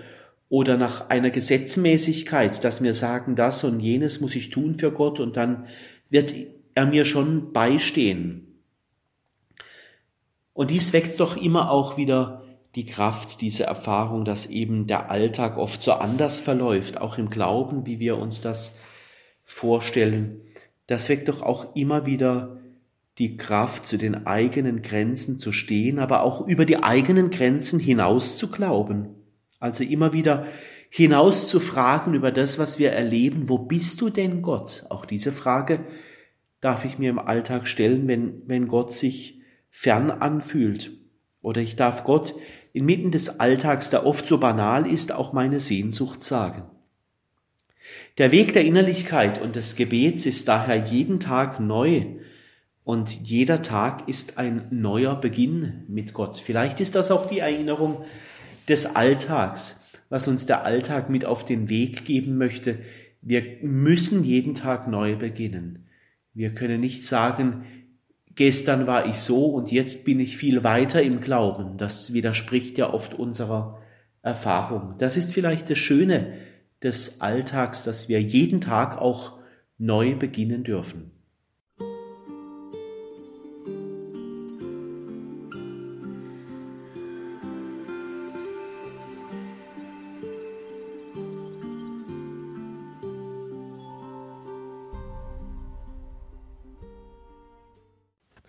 oder 0.50 0.76
nach 0.76 1.08
einer 1.08 1.30
Gesetzmäßigkeit, 1.30 2.62
dass 2.64 2.82
wir 2.82 2.92
sagen, 2.92 3.34
das 3.34 3.64
und 3.64 3.80
jenes 3.80 4.20
muss 4.20 4.36
ich 4.36 4.50
tun 4.50 4.78
für 4.78 4.92
Gott 4.92 5.18
und 5.18 5.38
dann 5.38 5.68
wird 6.10 6.34
er 6.74 6.84
mir 6.84 7.06
schon 7.06 7.54
beistehen. 7.54 8.60
Und 10.52 10.70
dies 10.70 10.92
weckt 10.92 11.18
doch 11.18 11.38
immer 11.38 11.70
auch 11.70 11.96
wieder 11.96 12.42
die 12.74 12.84
Kraft, 12.84 13.40
diese 13.40 13.64
Erfahrung, 13.64 14.26
dass 14.26 14.44
eben 14.44 14.86
der 14.86 15.10
Alltag 15.10 15.56
oft 15.56 15.82
so 15.82 15.92
anders 15.92 16.40
verläuft, 16.40 17.00
auch 17.00 17.16
im 17.16 17.30
Glauben, 17.30 17.86
wie 17.86 18.00
wir 18.00 18.18
uns 18.18 18.42
das 18.42 18.76
vorstellen. 19.44 20.42
Das 20.88 21.08
weckt 21.08 21.28
doch 21.28 21.40
auch 21.40 21.74
immer 21.74 22.04
wieder 22.04 22.58
die 23.18 23.36
Kraft, 23.36 23.86
zu 23.86 23.96
den 23.96 24.26
eigenen 24.26 24.82
Grenzen 24.82 25.38
zu 25.38 25.52
stehen, 25.52 25.98
aber 25.98 26.22
auch 26.22 26.46
über 26.46 26.64
die 26.64 26.82
eigenen 26.82 27.30
Grenzen 27.30 27.80
hinaus 27.80 28.36
zu 28.36 28.50
glauben. 28.50 29.08
Also 29.58 29.84
immer 29.84 30.12
wieder 30.12 30.46
hinaus 30.90 31.48
zu 31.48 31.60
fragen 31.60 32.14
über 32.14 32.30
das, 32.30 32.58
was 32.58 32.78
wir 32.78 32.92
erleben. 32.92 33.48
Wo 33.48 33.58
bist 33.58 34.00
du 34.00 34.10
denn 34.10 34.42
Gott? 34.42 34.84
Auch 34.90 35.06
diese 35.06 35.32
Frage 35.32 35.80
darf 36.60 36.84
ich 36.84 36.98
mir 36.98 37.10
im 37.10 37.18
Alltag 37.18 37.68
stellen, 37.68 38.06
wenn, 38.06 38.42
wenn 38.46 38.68
Gott 38.68 38.92
sich 38.92 39.40
fern 39.70 40.10
anfühlt. 40.10 40.92
Oder 41.40 41.62
ich 41.62 41.76
darf 41.76 42.04
Gott 42.04 42.34
inmitten 42.72 43.10
des 43.10 43.40
Alltags, 43.40 43.88
der 43.88 44.04
oft 44.04 44.26
so 44.26 44.38
banal 44.38 44.86
ist, 44.86 45.12
auch 45.12 45.32
meine 45.32 45.60
Sehnsucht 45.60 46.22
sagen. 46.22 46.64
Der 48.18 48.32
Weg 48.32 48.52
der 48.52 48.64
Innerlichkeit 48.64 49.40
und 49.40 49.56
des 49.56 49.76
Gebets 49.76 50.26
ist 50.26 50.48
daher 50.48 50.76
jeden 50.76 51.20
Tag 51.20 51.60
neu 51.60 52.04
und 52.86 53.26
jeder 53.28 53.62
Tag 53.62 54.08
ist 54.08 54.38
ein 54.38 54.68
neuer 54.70 55.20
Beginn 55.20 55.82
mit 55.88 56.14
Gott. 56.14 56.36
Vielleicht 56.36 56.80
ist 56.80 56.94
das 56.94 57.10
auch 57.10 57.26
die 57.26 57.40
Erinnerung 57.40 58.04
des 58.68 58.94
Alltags, 58.94 59.84
was 60.08 60.28
uns 60.28 60.46
der 60.46 60.64
Alltag 60.64 61.10
mit 61.10 61.24
auf 61.24 61.44
den 61.44 61.68
Weg 61.68 62.04
geben 62.04 62.38
möchte. 62.38 62.78
Wir 63.22 63.42
müssen 63.60 64.22
jeden 64.22 64.54
Tag 64.54 64.86
neu 64.86 65.16
beginnen. 65.16 65.88
Wir 66.32 66.54
können 66.54 66.80
nicht 66.80 67.04
sagen, 67.04 67.64
gestern 68.36 68.86
war 68.86 69.06
ich 69.06 69.16
so 69.16 69.46
und 69.46 69.72
jetzt 69.72 70.04
bin 70.04 70.20
ich 70.20 70.36
viel 70.36 70.62
weiter 70.62 71.02
im 71.02 71.20
Glauben. 71.20 71.78
Das 71.78 72.12
widerspricht 72.12 72.78
ja 72.78 72.94
oft 72.94 73.14
unserer 73.14 73.82
Erfahrung. 74.22 74.94
Das 74.98 75.16
ist 75.16 75.32
vielleicht 75.32 75.70
das 75.70 75.78
Schöne 75.78 76.34
des 76.84 77.20
Alltags, 77.20 77.82
dass 77.82 78.08
wir 78.08 78.22
jeden 78.22 78.60
Tag 78.60 78.96
auch 78.96 79.40
neu 79.76 80.14
beginnen 80.14 80.62
dürfen. 80.62 81.15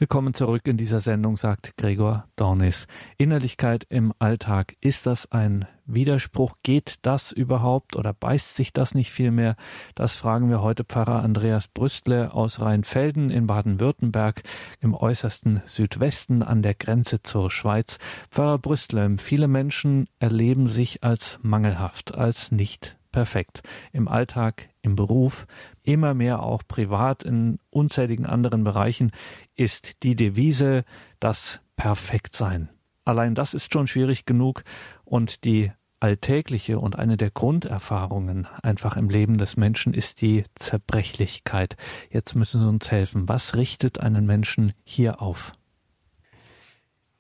Willkommen 0.08 0.34
zurück 0.34 0.62
in 0.68 0.78
dieser 0.78 1.02
Sendung, 1.02 1.36
sagt 1.36 1.76
Gregor 1.76 2.30
Dornis. 2.38 2.88
Innerlichkeit 3.18 3.86
im 3.90 4.14
Alltag. 4.20 4.78
Ist 4.80 5.06
das 5.06 5.30
ein 5.34 5.68
Widerspruch? 5.86 6.56
Geht 6.64 7.00
das 7.02 7.34
überhaupt 7.34 7.98
oder 7.98 8.14
beißt 8.14 8.56
sich 8.56 8.72
das 8.72 8.96
nicht 8.96 9.12
vielmehr? 9.12 9.58
Das 9.96 10.16
fragen 10.16 10.50
wir 10.50 10.62
heute 10.62 10.86
Pfarrer 10.86 11.24
Andreas 11.24 11.68
Brüstle 11.68 12.34
aus 12.34 12.62
Rheinfelden 12.62 13.30
in 13.32 13.48
Baden-Württemberg 13.48 14.44
im 14.80 14.94
äußersten 14.94 15.62
Südwesten 15.66 16.42
an 16.42 16.62
der 16.62 16.76
Grenze 16.76 17.22
zur 17.22 17.52
Schweiz. 17.52 18.00
Pfarrer 18.32 18.60
Brüstle, 18.60 19.18
viele 19.18 19.50
Menschen 19.50 20.08
erleben 20.20 20.70
sich 20.70 21.04
als 21.04 21.38
mangelhaft, 21.42 22.16
als 22.16 22.54
nicht 22.54 22.97
perfekt. 23.12 23.62
Im 23.92 24.08
Alltag, 24.08 24.70
im 24.82 24.96
Beruf, 24.96 25.48
immer 25.84 26.14
mehr 26.14 26.44
auch 26.44 26.64
privat 26.68 27.24
in 27.24 27.60
unzähligen 27.70 28.26
anderen 28.26 28.64
Bereichen 28.64 29.12
ist 29.56 30.04
die 30.04 30.16
Devise 30.16 30.84
das 31.20 31.60
Perfektsein. 31.76 32.70
Allein 33.06 33.36
das 33.36 33.54
ist 33.54 33.72
schon 33.72 33.88
schwierig 33.88 34.26
genug 34.26 34.64
und 35.06 35.44
die 35.46 35.72
alltägliche 36.00 36.80
und 36.80 36.98
eine 36.98 37.18
der 37.18 37.32
Grunderfahrungen 37.32 38.48
einfach 38.62 38.98
im 38.98 39.10
Leben 39.10 39.38
des 39.38 39.58
Menschen 39.58 39.94
ist 39.94 40.22
die 40.22 40.44
Zerbrechlichkeit. 40.56 41.76
Jetzt 42.10 42.36
müssen 42.36 42.62
Sie 42.62 42.68
uns 42.68 42.92
helfen. 42.92 43.28
Was 43.28 43.56
richtet 43.56 44.00
einen 44.00 44.26
Menschen 44.26 44.74
hier 44.84 45.22
auf? 45.22 45.54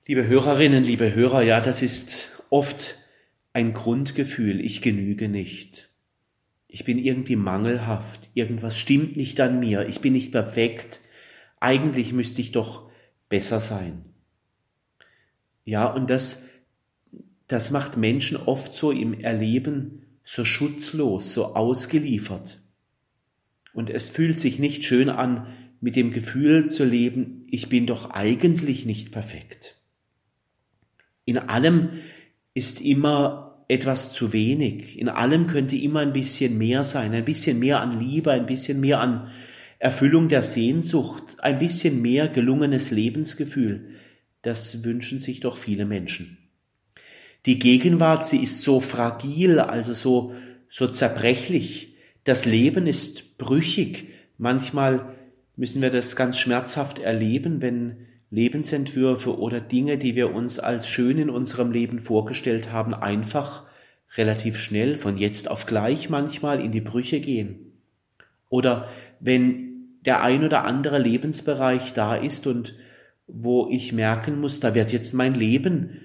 Liebe 0.05 0.25
Hörerinnen, 0.25 0.83
liebe 0.83 1.13
Hörer, 1.13 1.41
ja, 1.41 1.59
das 1.59 1.81
ist 1.81 2.29
oft 2.49 2.95
ein 3.57 3.73
Grundgefühl, 3.73 4.63
ich 4.63 4.83
genüge 4.83 5.27
nicht. 5.27 5.89
Ich 6.67 6.83
bin 6.83 6.99
irgendwie 6.99 7.35
mangelhaft, 7.35 8.29
irgendwas 8.35 8.77
stimmt 8.77 9.17
nicht 9.17 9.41
an 9.41 9.59
mir, 9.59 9.87
ich 9.87 9.99
bin 9.99 10.13
nicht 10.13 10.31
perfekt, 10.31 11.01
eigentlich 11.59 12.13
müsste 12.13 12.39
ich 12.39 12.51
doch 12.51 12.87
besser 13.29 13.59
sein. 13.59 14.05
Ja, 15.65 15.91
und 15.91 16.11
das, 16.11 16.47
das 17.47 17.71
macht 17.71 17.97
Menschen 17.97 18.37
oft 18.37 18.75
so 18.75 18.91
im 18.91 19.19
Erleben 19.21 20.03
so 20.23 20.45
schutzlos, 20.45 21.33
so 21.33 21.55
ausgeliefert. 21.55 22.61
Und 23.73 23.89
es 23.89 24.07
fühlt 24.07 24.39
sich 24.39 24.59
nicht 24.59 24.83
schön 24.83 25.09
an, 25.09 25.47
mit 25.81 25.95
dem 25.95 26.11
Gefühl 26.11 26.69
zu 26.69 26.85
leben, 26.85 27.47
ich 27.49 27.69
bin 27.69 27.87
doch 27.87 28.11
eigentlich 28.11 28.85
nicht 28.85 29.11
perfekt. 29.11 29.77
In 31.25 31.39
allem 31.39 31.89
ist 32.53 32.81
immer 32.81 33.46
etwas 33.67 34.13
zu 34.13 34.33
wenig. 34.33 34.97
In 34.97 35.09
allem 35.09 35.47
könnte 35.47 35.75
immer 35.75 35.99
ein 35.99 36.13
bisschen 36.13 36.57
mehr 36.57 36.83
sein, 36.83 37.13
ein 37.13 37.25
bisschen 37.25 37.59
mehr 37.59 37.81
an 37.81 37.99
Liebe, 37.99 38.31
ein 38.31 38.45
bisschen 38.45 38.79
mehr 38.79 38.99
an 38.99 39.29
Erfüllung 39.79 40.27
der 40.27 40.41
Sehnsucht, 40.41 41.37
ein 41.39 41.59
bisschen 41.59 42.01
mehr 42.01 42.27
gelungenes 42.27 42.91
Lebensgefühl, 42.91 43.89
das 44.41 44.83
wünschen 44.83 45.19
sich 45.19 45.41
doch 45.41 45.57
viele 45.57 45.85
Menschen. 45.85 46.37
Die 47.45 47.59
Gegenwart, 47.59 48.25
sie 48.25 48.41
ist 48.43 48.61
so 48.61 48.79
fragil, 48.79 49.59
also 49.59 49.93
so, 49.93 50.33
so 50.69 50.87
zerbrechlich. 50.87 51.95
Das 52.23 52.45
Leben 52.45 52.87
ist 52.87 53.37
brüchig. 53.37 54.09
Manchmal 54.37 55.15
müssen 55.55 55.81
wir 55.81 55.89
das 55.89 56.15
ganz 56.15 56.37
schmerzhaft 56.37 56.99
erleben, 56.99 57.61
wenn 57.61 58.07
Lebensentwürfe 58.29 59.37
oder 59.37 59.61
Dinge, 59.61 59.97
die 59.97 60.15
wir 60.15 60.33
uns 60.33 60.59
als 60.59 60.87
schön 60.87 61.17
in 61.17 61.29
unserem 61.29 61.71
Leben 61.71 61.99
vorgestellt 61.99 62.71
haben, 62.71 62.93
einfach 62.93 63.63
relativ 64.15 64.57
schnell 64.57 64.97
von 64.97 65.17
jetzt 65.17 65.49
auf 65.49 65.65
gleich 65.65 66.09
manchmal 66.09 66.61
in 66.61 66.71
die 66.71 66.81
Brüche 66.81 67.19
gehen. 67.19 67.73
Oder 68.49 68.87
wenn 69.19 69.99
der 70.05 70.21
ein 70.23 70.43
oder 70.43 70.63
andere 70.63 70.99
Lebensbereich 70.99 71.93
da 71.93 72.15
ist 72.15 72.47
und 72.47 72.75
wo 73.27 73.67
ich 73.69 73.91
merken 73.91 74.39
muss, 74.39 74.59
da 74.59 74.73
wird 74.73 74.91
jetzt 74.91 75.13
mein 75.13 75.33
Leben, 75.33 76.01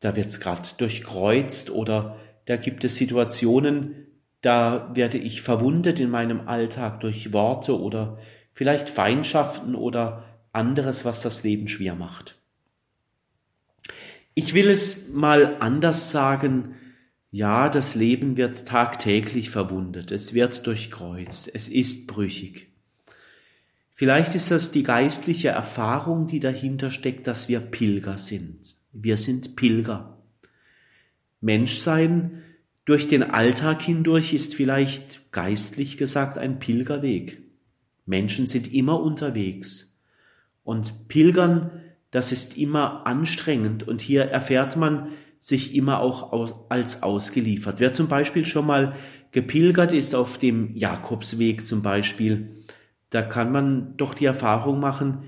da 0.00 0.16
wird's 0.16 0.40
gerade 0.40 0.68
durchkreuzt 0.76 1.70
oder 1.70 2.16
da 2.46 2.56
gibt 2.56 2.84
es 2.84 2.96
Situationen, 2.96 4.06
da 4.40 4.90
werde 4.94 5.18
ich 5.18 5.40
verwundet 5.40 6.00
in 6.00 6.10
meinem 6.10 6.48
Alltag 6.48 7.00
durch 7.00 7.32
Worte 7.32 7.80
oder 7.80 8.18
vielleicht 8.52 8.88
Feindschaften 8.88 9.74
oder 9.74 10.24
anderes, 10.54 11.04
was 11.04 11.22
das 11.22 11.42
Leben 11.42 11.68
schwer 11.68 11.94
macht. 11.94 12.36
Ich 14.34 14.54
will 14.54 14.68
es 14.68 15.10
mal 15.10 15.56
anders 15.60 16.10
sagen, 16.10 16.74
ja, 17.30 17.68
das 17.68 17.94
Leben 17.94 18.36
wird 18.36 18.66
tagtäglich 18.66 19.50
verwundet, 19.50 20.12
es 20.12 20.34
wird 20.34 20.66
durchkreuzt, 20.66 21.50
es 21.52 21.68
ist 21.68 22.06
brüchig. 22.06 22.68
Vielleicht 23.96 24.34
ist 24.34 24.50
das 24.50 24.72
die 24.72 24.82
geistliche 24.82 25.48
Erfahrung, 25.48 26.26
die 26.26 26.40
dahinter 26.40 26.90
steckt, 26.90 27.26
dass 27.26 27.48
wir 27.48 27.60
Pilger 27.60 28.18
sind. 28.18 28.76
Wir 28.92 29.16
sind 29.16 29.56
Pilger. 29.56 30.18
Menschsein 31.40 32.42
durch 32.84 33.08
den 33.08 33.22
Alltag 33.22 33.82
hindurch 33.82 34.34
ist 34.34 34.54
vielleicht 34.54 35.32
geistlich 35.32 35.96
gesagt 35.96 36.36
ein 36.36 36.58
Pilgerweg. 36.58 37.40
Menschen 38.04 38.46
sind 38.46 38.72
immer 38.72 39.00
unterwegs. 39.00 39.93
Und 40.64 41.08
Pilgern, 41.08 41.70
das 42.10 42.32
ist 42.32 42.58
immer 42.58 43.06
anstrengend. 43.06 43.86
Und 43.86 44.00
hier 44.00 44.24
erfährt 44.24 44.76
man 44.76 45.10
sich 45.40 45.74
immer 45.74 46.00
auch 46.00 46.70
als 46.70 47.02
ausgeliefert. 47.02 47.78
Wer 47.78 47.92
zum 47.92 48.08
Beispiel 48.08 48.46
schon 48.46 48.66
mal 48.66 48.96
gepilgert 49.30 49.92
ist 49.92 50.14
auf 50.14 50.38
dem 50.38 50.74
Jakobsweg 50.74 51.66
zum 51.66 51.82
Beispiel, 51.82 52.64
da 53.10 53.20
kann 53.20 53.52
man 53.52 53.96
doch 53.96 54.14
die 54.14 54.24
Erfahrung 54.24 54.80
machen, 54.80 55.24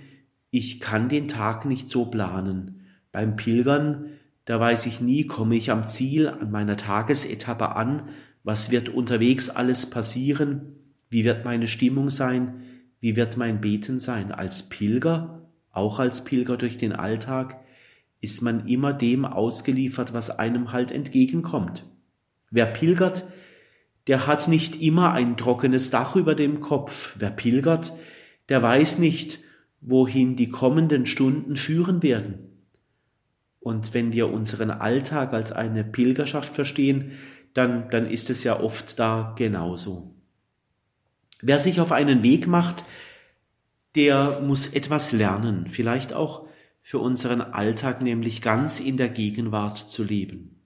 ich 0.50 0.80
kann 0.80 1.08
den 1.08 1.28
Tag 1.28 1.66
nicht 1.66 1.90
so 1.90 2.06
planen. 2.06 2.86
Beim 3.12 3.36
Pilgern, 3.36 4.06
da 4.46 4.58
weiß 4.58 4.86
ich 4.86 5.00
nie, 5.00 5.26
komme 5.26 5.56
ich 5.56 5.70
am 5.70 5.86
Ziel, 5.86 6.28
an 6.28 6.50
meiner 6.50 6.76
Tagesetappe 6.76 7.76
an, 7.76 8.04
was 8.42 8.70
wird 8.70 8.88
unterwegs 8.88 9.50
alles 9.50 9.90
passieren, 9.90 10.76
wie 11.10 11.24
wird 11.24 11.44
meine 11.44 11.68
Stimmung 11.68 12.10
sein, 12.10 12.62
wie 13.00 13.16
wird 13.16 13.36
mein 13.36 13.60
Beten 13.60 13.98
sein. 13.98 14.32
Als 14.32 14.68
Pilger, 14.68 15.48
auch 15.70 15.98
als 15.98 16.24
Pilger 16.24 16.56
durch 16.56 16.78
den 16.78 16.92
Alltag, 16.92 17.60
ist 18.20 18.42
man 18.42 18.66
immer 18.66 18.92
dem 18.92 19.24
ausgeliefert, 19.24 20.14
was 20.14 20.30
einem 20.30 20.72
halt 20.72 20.90
entgegenkommt. 20.90 21.84
Wer 22.50 22.66
pilgert, 22.66 23.26
der 24.06 24.26
hat 24.26 24.48
nicht 24.48 24.80
immer 24.80 25.12
ein 25.12 25.36
trockenes 25.36 25.90
Dach 25.90 26.16
über 26.16 26.34
dem 26.34 26.60
Kopf. 26.60 27.14
Wer 27.18 27.30
pilgert, 27.30 27.92
der 28.48 28.62
weiß 28.62 28.98
nicht, 28.98 29.40
wohin 29.80 30.36
die 30.36 30.48
kommenden 30.48 31.06
Stunden 31.06 31.56
führen 31.56 32.02
werden. 32.02 32.46
Und 33.60 33.94
wenn 33.94 34.12
wir 34.12 34.32
unseren 34.32 34.70
Alltag 34.70 35.32
als 35.32 35.52
eine 35.52 35.84
Pilgerschaft 35.84 36.54
verstehen, 36.54 37.12
dann, 37.52 37.90
dann 37.90 38.06
ist 38.06 38.30
es 38.30 38.44
ja 38.44 38.60
oft 38.60 38.98
da 38.98 39.34
genauso. 39.36 40.15
Wer 41.42 41.58
sich 41.58 41.80
auf 41.80 41.92
einen 41.92 42.22
Weg 42.22 42.46
macht, 42.46 42.84
der 43.94 44.40
muss 44.44 44.66
etwas 44.66 45.12
lernen, 45.12 45.66
vielleicht 45.70 46.12
auch 46.12 46.46
für 46.82 46.98
unseren 46.98 47.40
Alltag, 47.40 48.02
nämlich 48.02 48.42
ganz 48.42 48.78
in 48.80 48.96
der 48.96 49.08
Gegenwart 49.08 49.78
zu 49.78 50.04
leben. 50.04 50.60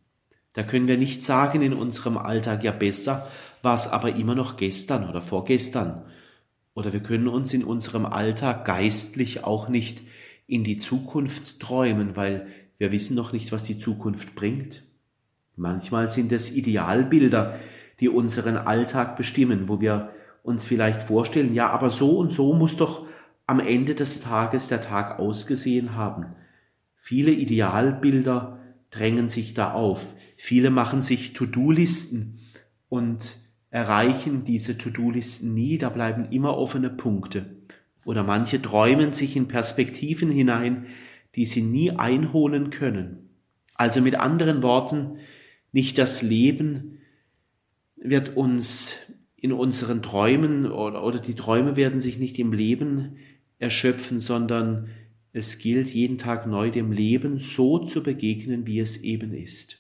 Da 0.53 0.63
können 0.65 0.89
wir 0.89 0.99
nicht 0.99 1.23
sagen 1.23 1.63
in 1.63 1.73
unserem 1.73 2.17
Alltag, 2.17 2.65
ja 2.65 2.73
besser 2.73 3.29
war 3.63 3.75
es 3.75 3.87
aber 3.87 4.15
immer 4.15 4.35
noch 4.35 4.57
gestern 4.57 5.09
oder 5.09 5.21
vorgestern. 5.21 6.05
Oder 6.75 6.93
wir 6.93 7.01
können 7.01 7.29
uns 7.29 7.53
in 7.53 7.65
unserem 7.65 8.07
Alltag 8.07 8.65
geistlich 8.65 9.45
auch 9.45 9.69
nicht 9.69 10.01
in 10.47 10.65
die 10.65 10.79
Zukunft 10.79 11.61
träumen, 11.61 12.17
weil 12.17 12.47
wir 12.79 12.93
wissen 12.93 13.15
noch 13.15 13.33
nicht, 13.33 13.53
was 13.53 13.65
die 13.65 13.79
Zukunft 13.79 14.35
bringt. 14.35 14.83
Manchmal 15.57 16.11
sind 16.11 16.33
es 16.33 16.55
Idealbilder, 16.55 17.59
die 18.01 18.09
unseren 18.09 18.57
Alltag 18.57 19.17
bestimmen, 19.17 19.69
wo 19.69 19.81
wir 19.81 20.11
uns 20.43 20.65
vielleicht 20.65 21.03
vorstellen, 21.03 21.55
ja, 21.55 21.71
aber 21.71 21.91
so 21.91 22.19
und 22.19 22.33
so 22.33 22.53
muss 22.53 22.77
doch 22.77 23.07
am 23.47 23.61
Ende 23.61 23.95
des 23.95 24.21
Tages 24.21 24.69
der 24.69 24.81
Tag 24.81 25.19
ausgesehen 25.19 25.95
haben. 25.95 26.27
Viele 26.95 27.33
Idealbilder 27.33 28.59
drängen 28.91 29.29
sich 29.29 29.55
da 29.55 29.73
auf. 29.73 30.05
Viele 30.37 30.71
machen 30.71 31.03
sich 31.03 31.33
To-Do-Listen 31.33 32.39
und 32.89 33.37
erreichen 33.71 34.45
diese 34.45 34.79
To-Do-Listen 34.79 35.55
nie, 35.55 35.79
da 35.79 35.89
bleiben 35.89 36.31
immer 36.31 36.57
offene 36.57 36.91
Punkte. 36.91 37.57
Oder 38.05 38.23
manche 38.23 38.61
träumen 38.61 39.13
sich 39.13 39.37
in 39.37 39.49
Perspektiven 39.49 40.31
hinein, 40.31 40.87
die 41.37 41.45
sie 41.45 41.63
nie 41.63 41.93
einholen 41.93 42.71
können. 42.71 43.31
Also 43.75 44.01
mit 44.01 44.17
anderen 44.17 44.63
Worten, 44.63 45.19
Nicht 45.73 45.99
das 45.99 46.23
Leben 46.23 46.99
wird 47.97 48.37
uns 48.37 48.95
in 49.41 49.53
unseren 49.53 50.03
Träumen 50.03 50.71
oder, 50.71 51.03
oder 51.05 51.19
die 51.19 51.35
Träume 51.35 51.77
werden 51.77 52.01
sich 52.01 52.19
nicht 52.19 52.39
im 52.39 52.53
Leben 52.53 53.17
erschöpfen, 53.59 54.19
sondern 54.19 54.89
es 55.33 55.59
gilt 55.59 55.89
jeden 55.89 56.19
Tag 56.19 56.47
neu 56.47 56.71
dem 56.71 56.93
Leben 56.93 57.39
so 57.39 57.79
zu 57.79 58.03
begegnen, 58.03 58.67
wie 58.67 58.81
es 58.81 59.03
eben 59.03 59.33
ist. 59.33 59.79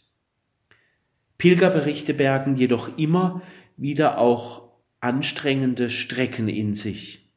Pilgerberichte 1.38 2.14
bergen 2.14 2.56
jedoch 2.56 2.96
immer 2.98 3.42
wieder 3.76 4.18
auch 4.18 4.70
anstrengende 5.00 5.90
Strecken 5.90 6.48
in 6.48 6.74
sich. 6.74 7.30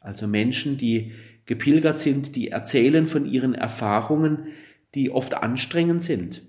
Also 0.00 0.26
Menschen, 0.26 0.78
die 0.78 1.12
gepilgert 1.44 1.98
sind, 1.98 2.36
die 2.36 2.48
erzählen 2.48 3.06
von 3.06 3.26
ihren 3.26 3.54
Erfahrungen, 3.54 4.48
die 4.94 5.10
oft 5.10 5.34
anstrengend 5.34 6.04
sind. 6.04 6.42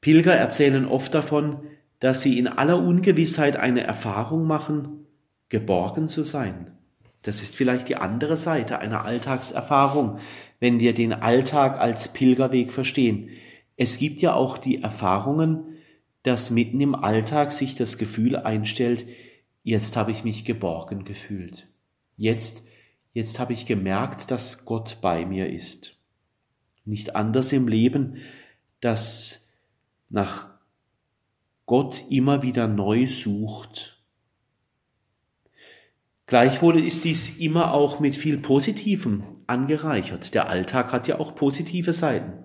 Pilger 0.00 0.34
erzählen 0.34 0.84
oft 0.84 1.14
davon, 1.14 1.60
dass 2.04 2.20
sie 2.20 2.38
in 2.38 2.48
aller 2.48 2.78
Ungewissheit 2.78 3.56
eine 3.56 3.82
Erfahrung 3.82 4.46
machen, 4.46 5.06
geborgen 5.48 6.06
zu 6.06 6.22
sein. 6.22 6.72
Das 7.22 7.40
ist 7.40 7.56
vielleicht 7.56 7.88
die 7.88 7.96
andere 7.96 8.36
Seite 8.36 8.78
einer 8.78 9.06
Alltagserfahrung, 9.06 10.18
wenn 10.60 10.80
wir 10.80 10.92
den 10.92 11.14
Alltag 11.14 11.80
als 11.80 12.12
Pilgerweg 12.12 12.74
verstehen. 12.74 13.30
Es 13.78 13.96
gibt 13.96 14.20
ja 14.20 14.34
auch 14.34 14.58
die 14.58 14.82
Erfahrungen, 14.82 15.78
dass 16.24 16.50
mitten 16.50 16.78
im 16.82 16.94
Alltag 16.94 17.52
sich 17.52 17.74
das 17.74 17.96
Gefühl 17.96 18.36
einstellt, 18.36 19.06
jetzt 19.62 19.96
habe 19.96 20.12
ich 20.12 20.24
mich 20.24 20.44
geborgen 20.44 21.06
gefühlt. 21.06 21.68
Jetzt, 22.18 22.64
jetzt 23.14 23.38
habe 23.38 23.54
ich 23.54 23.64
gemerkt, 23.64 24.30
dass 24.30 24.66
Gott 24.66 24.98
bei 25.00 25.24
mir 25.24 25.48
ist. 25.48 25.96
Nicht 26.84 27.16
anders 27.16 27.50
im 27.54 27.66
Leben, 27.66 28.18
dass 28.82 29.50
nach 30.10 30.53
Gott 31.66 32.04
immer 32.10 32.42
wieder 32.42 32.68
neu 32.68 33.06
sucht. 33.06 34.02
Gleichwohl 36.26 36.78
ist 36.78 37.04
dies 37.04 37.38
immer 37.38 37.74
auch 37.74 38.00
mit 38.00 38.16
viel 38.16 38.38
Positivem 38.38 39.24
angereichert. 39.46 40.34
Der 40.34 40.48
Alltag 40.48 40.92
hat 40.92 41.06
ja 41.06 41.18
auch 41.18 41.34
positive 41.34 41.92
Seiten. 41.92 42.44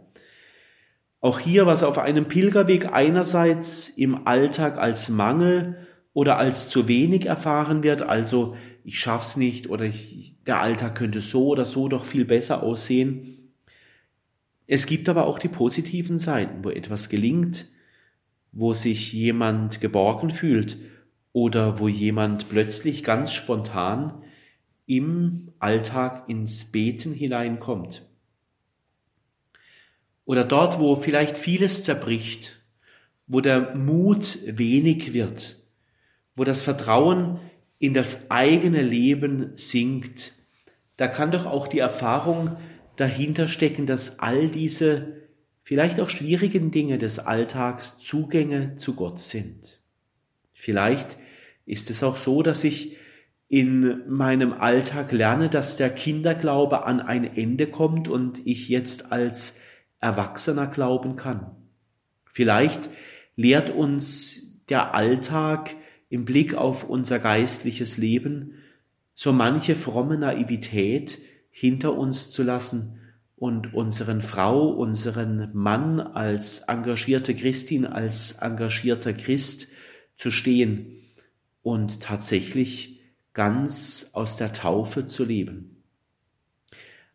Auch 1.22 1.40
hier, 1.40 1.66
was 1.66 1.84
auf 1.84 1.98
einem 1.98 2.28
Pilgerweg 2.28 2.94
einerseits 2.94 3.90
im 3.90 4.28
Alltag 4.28 4.78
als 4.78 5.10
Mangel 5.10 5.88
oder 6.14 6.38
als 6.38 6.70
zu 6.70 6.88
wenig 6.88 7.26
erfahren 7.26 7.84
wird, 7.84 8.02
also 8.02 8.56
ich 8.84 9.00
schaff's 9.00 9.36
nicht 9.36 9.70
oder 9.70 9.86
ich, 9.86 10.36
der 10.48 10.62
Alltag 10.62 10.96
könnte 10.96 11.22
so 11.22 11.48
oder 11.48 11.66
so 11.66 11.90
doch 11.90 12.06
viel 12.06 12.26
besser 12.26 12.64
aussehen. 12.64 13.54
Es 14.66 14.86
gibt 14.86 15.10
aber 15.10 15.26
auch 15.26 15.40
die 15.40 15.48
positiven 15.48 16.20
Seiten, 16.20 16.64
wo 16.64 16.70
etwas 16.70 17.10
gelingt, 17.10 17.68
wo 18.52 18.74
sich 18.74 19.14
jemand 19.14 19.82
geborgen 19.82 20.32
fühlt 20.32 20.78
oder 21.34 21.80
wo 21.80 21.88
jemand 21.88 22.50
plötzlich 22.50 23.04
ganz 23.04 23.32
spontan 23.32 24.24
im 24.86 25.52
Alltag 25.60 26.28
ins 26.28 26.66
Beten 26.66 27.14
hineinkommt. 27.14 28.04
Oder 30.26 30.44
dort, 30.44 30.80
wo 30.80 30.96
vielleicht 30.96 31.38
vieles 31.38 31.84
zerbricht, 31.84 32.60
wo 33.28 33.42
der 33.42 33.76
Mut 33.76 34.40
wenig 34.46 35.14
wird, 35.14 35.58
wo 36.36 36.44
das 36.44 36.64
Vertrauen 36.64 37.40
in 37.78 37.94
das 37.94 38.30
eigene 38.32 38.82
Leben 38.82 39.52
sinkt, 39.56 40.34
da 40.98 41.08
kann 41.08 41.32
doch 41.32 41.46
auch 41.46 41.68
die 41.68 41.80
Erfahrung 41.80 42.58
dahinter 42.96 43.48
stecken, 43.48 43.86
dass 43.86 44.20
all 44.20 44.50
diese 44.50 45.19
vielleicht 45.70 46.00
auch 46.00 46.10
schwierigen 46.10 46.72
Dinge 46.72 46.98
des 46.98 47.20
Alltags 47.20 48.00
Zugänge 48.00 48.78
zu 48.78 48.96
Gott 48.96 49.20
sind. 49.20 49.80
Vielleicht 50.52 51.16
ist 51.68 51.92
es 51.92 52.02
auch 52.02 52.18
so, 52.18 52.42
dass 52.42 52.64
ich 52.64 52.98
in 53.50 54.02
meinem 54.10 54.52
Alltag 54.52 55.12
lerne, 55.12 55.48
dass 55.48 55.78
der 55.78 55.92
Kinderglaube 55.92 56.88
an 56.88 57.00
ein 57.00 57.24
Ende 57.24 57.68
kommt 57.68 58.08
und 58.08 58.42
ich 58.48 58.68
jetzt 58.68 59.12
als 59.12 59.60
Erwachsener 60.00 60.66
glauben 60.66 61.18
kann. 61.18 61.52
Vielleicht 62.26 62.90
lehrt 63.36 63.70
uns 63.70 64.60
der 64.70 64.96
Alltag 64.96 65.76
im 66.10 66.26
Blick 66.26 66.56
auf 66.56 66.90
unser 66.90 67.20
geistliches 67.20 67.96
Leben, 67.98 68.56
so 69.14 69.32
manche 69.32 69.76
fromme 69.76 70.18
Naivität 70.18 71.20
hinter 71.52 71.96
uns 71.96 72.32
zu 72.32 72.42
lassen 72.42 72.96
und 73.40 73.74
unseren 73.74 74.22
Frau, 74.22 74.68
unseren 74.68 75.50
Mann 75.54 76.02
als 76.02 76.60
engagierte 76.68 77.34
Christin, 77.34 77.86
als 77.86 78.34
engagierter 78.34 79.14
Christ 79.14 79.70
zu 80.18 80.30
stehen 80.30 80.98
und 81.62 82.02
tatsächlich 82.02 83.00
ganz 83.34 84.10
aus 84.12 84.36
der 84.36 84.52
Taufe 84.52 85.08
zu 85.08 85.24
leben. 85.24 85.84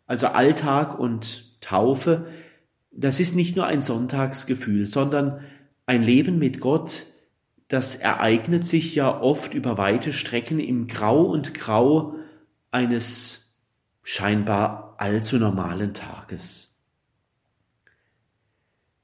Also 0.07 0.29
Alltag 0.29 0.99
und 0.99 1.61
Taufe, 1.61 2.27
das 2.91 3.21
ist 3.21 3.37
nicht 3.37 3.55
nur 3.55 3.67
ein 3.67 3.83
Sonntagsgefühl, 3.83 4.87
sondern 4.87 5.41
ein 5.85 6.03
Leben 6.03 6.39
mit 6.39 6.61
Gott, 6.61 7.05
das 7.69 7.97
ereignet 7.97 8.67
sich 8.67 8.95
ja 8.95 9.21
oft 9.21 9.53
über 9.53 9.77
weite 9.77 10.15
Strecken 10.15 10.59
im 10.59 10.87
Grau 10.87 11.25
und 11.25 11.53
Grau 11.53 12.15
eines 12.71 13.55
scheinbar 14.03 14.94
allzu 14.99 15.37
normalen 15.37 15.95
Tages. 15.95 16.75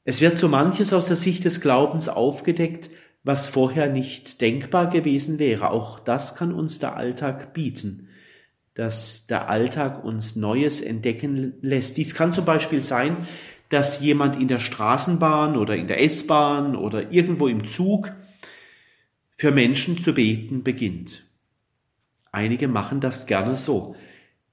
Es 0.05 0.20
wird 0.20 0.38
so 0.38 0.48
manches 0.48 0.92
aus 0.92 1.07
der 1.07 1.16
Sicht 1.16 1.44
des 1.44 1.61
Glaubens 1.61 2.09
aufgedeckt, 2.09 2.90
was 3.22 3.48
vorher 3.48 3.88
nicht 3.92 4.40
denkbar 4.40 4.88
gewesen 4.90 5.38
wäre. 5.38 5.70
Auch 5.70 6.00
das 6.00 6.35
kann 6.35 6.53
uns 6.53 6.79
der 6.79 6.96
Alltag 6.96 7.53
bieten, 7.53 8.09
dass 8.74 9.26
der 9.26 9.48
Alltag 9.48 10.05
uns 10.05 10.37
Neues 10.37 10.81
entdecken 10.81 11.55
lässt. 11.61 11.96
Dies 11.96 12.14
kann 12.14 12.33
zum 12.33 12.44
Beispiel 12.44 12.83
sein, 12.83 13.29
dass 13.68 14.00
jemand 14.00 14.40
in 14.40 14.48
der 14.48 14.59
Straßenbahn 14.61 15.57
oder 15.57 15.76
in 15.76 15.87
der 15.87 16.03
S-Bahn 16.03 16.74
oder 16.76 17.12
irgendwo 17.12 17.46
im 17.46 17.66
Zug 17.66 18.11
für 19.37 19.53
Menschen 19.53 19.98
zu 19.98 20.14
beten 20.14 20.64
beginnt. 20.64 21.24
Einige 22.33 22.68
machen 22.68 23.00
das 23.00 23.26
gerne 23.26 23.57
so 23.57 23.96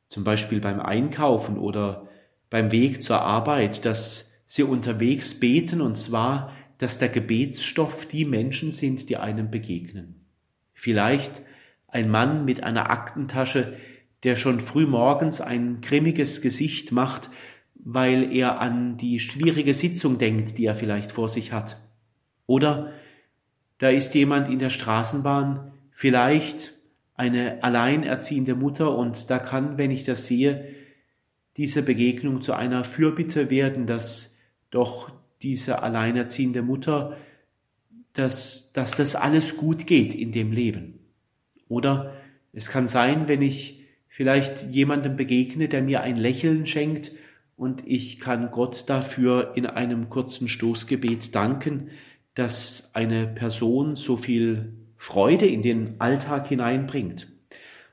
zum 0.09 0.23
Beispiel 0.23 0.61
beim 0.61 0.79
Einkaufen 0.79 1.57
oder 1.57 2.07
beim 2.49 2.71
Weg 2.71 3.03
zur 3.03 3.21
Arbeit, 3.21 3.85
dass 3.85 4.31
sie 4.45 4.63
unterwegs 4.63 5.39
beten 5.39 5.81
und 5.81 5.97
zwar, 5.97 6.53
dass 6.77 6.99
der 6.99 7.09
Gebetsstoff 7.09 8.07
die 8.07 8.25
Menschen 8.25 8.71
sind, 8.71 9.09
die 9.09 9.17
einem 9.17 9.51
begegnen. 9.51 10.25
Vielleicht 10.73 11.31
ein 11.87 12.09
Mann 12.09 12.45
mit 12.45 12.63
einer 12.63 12.89
Aktentasche, 12.89 13.77
der 14.23 14.35
schon 14.35 14.59
früh 14.59 14.85
morgens 14.85 15.41
ein 15.41 15.81
grimmiges 15.81 16.41
Gesicht 16.41 16.91
macht, 16.91 17.29
weil 17.75 18.31
er 18.33 18.59
an 18.59 18.97
die 18.97 19.19
schwierige 19.19 19.73
Sitzung 19.73 20.17
denkt, 20.17 20.57
die 20.57 20.65
er 20.65 20.75
vielleicht 20.75 21.11
vor 21.11 21.29
sich 21.29 21.51
hat. 21.51 21.77
Oder 22.45 22.93
da 23.77 23.89
ist 23.89 24.15
jemand 24.15 24.49
in 24.49 24.59
der 24.59 24.69
Straßenbahn, 24.69 25.71
vielleicht 25.91 26.73
eine 27.17 27.63
alleinerziehende 27.63 28.55
Mutter 28.55 28.95
und 28.95 29.29
da 29.29 29.39
kann, 29.39 29.77
wenn 29.77 29.91
ich 29.91 30.05
das 30.05 30.27
sehe, 30.27 30.69
diese 31.57 31.81
Begegnung 31.81 32.41
zu 32.41 32.53
einer 32.53 32.83
Fürbitte 32.83 33.49
werden, 33.49 33.87
dass 33.87 34.37
doch 34.69 35.11
diese 35.41 35.81
alleinerziehende 35.81 36.61
Mutter, 36.61 37.17
dass, 38.13 38.71
dass 38.71 38.91
das 38.91 39.15
alles 39.15 39.57
gut 39.57 39.87
geht 39.87 40.13
in 40.13 40.31
dem 40.31 40.51
Leben. 40.51 40.99
Oder 41.67 42.13
es 42.53 42.69
kann 42.69 42.87
sein, 42.87 43.27
wenn 43.27 43.41
ich 43.41 43.83
vielleicht 44.07 44.71
jemandem 44.71 45.17
begegne, 45.17 45.67
der 45.67 45.81
mir 45.81 46.01
ein 46.01 46.17
Lächeln 46.17 46.67
schenkt 46.67 47.11
und 47.55 47.83
ich 47.87 48.19
kann 48.19 48.51
Gott 48.51 48.87
dafür 48.87 49.53
in 49.55 49.65
einem 49.65 50.09
kurzen 50.09 50.47
Stoßgebet 50.47 51.33
danken, 51.33 51.89
dass 52.35 52.91
eine 52.93 53.25
Person 53.25 53.95
so 53.95 54.17
viel 54.17 54.73
Freude 54.97 55.45
in 55.45 55.61
den 55.61 55.99
Alltag 55.99 56.47
hineinbringt. 56.47 57.27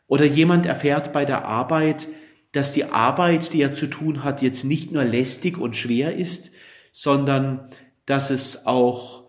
Oder 0.06 0.24
jemand 0.24 0.66
erfährt 0.66 1.12
bei 1.12 1.24
der 1.24 1.44
Arbeit, 1.44 2.08
dass 2.52 2.72
die 2.72 2.84
Arbeit, 2.84 3.52
die 3.52 3.62
er 3.62 3.74
zu 3.74 3.88
tun 3.88 4.22
hat, 4.22 4.42
jetzt 4.42 4.64
nicht 4.64 4.92
nur 4.92 5.04
lästig 5.04 5.58
und 5.58 5.76
schwer 5.76 6.16
ist, 6.16 6.52
sondern 6.92 7.70
dass 8.06 8.30
es 8.30 8.66
auch 8.66 9.24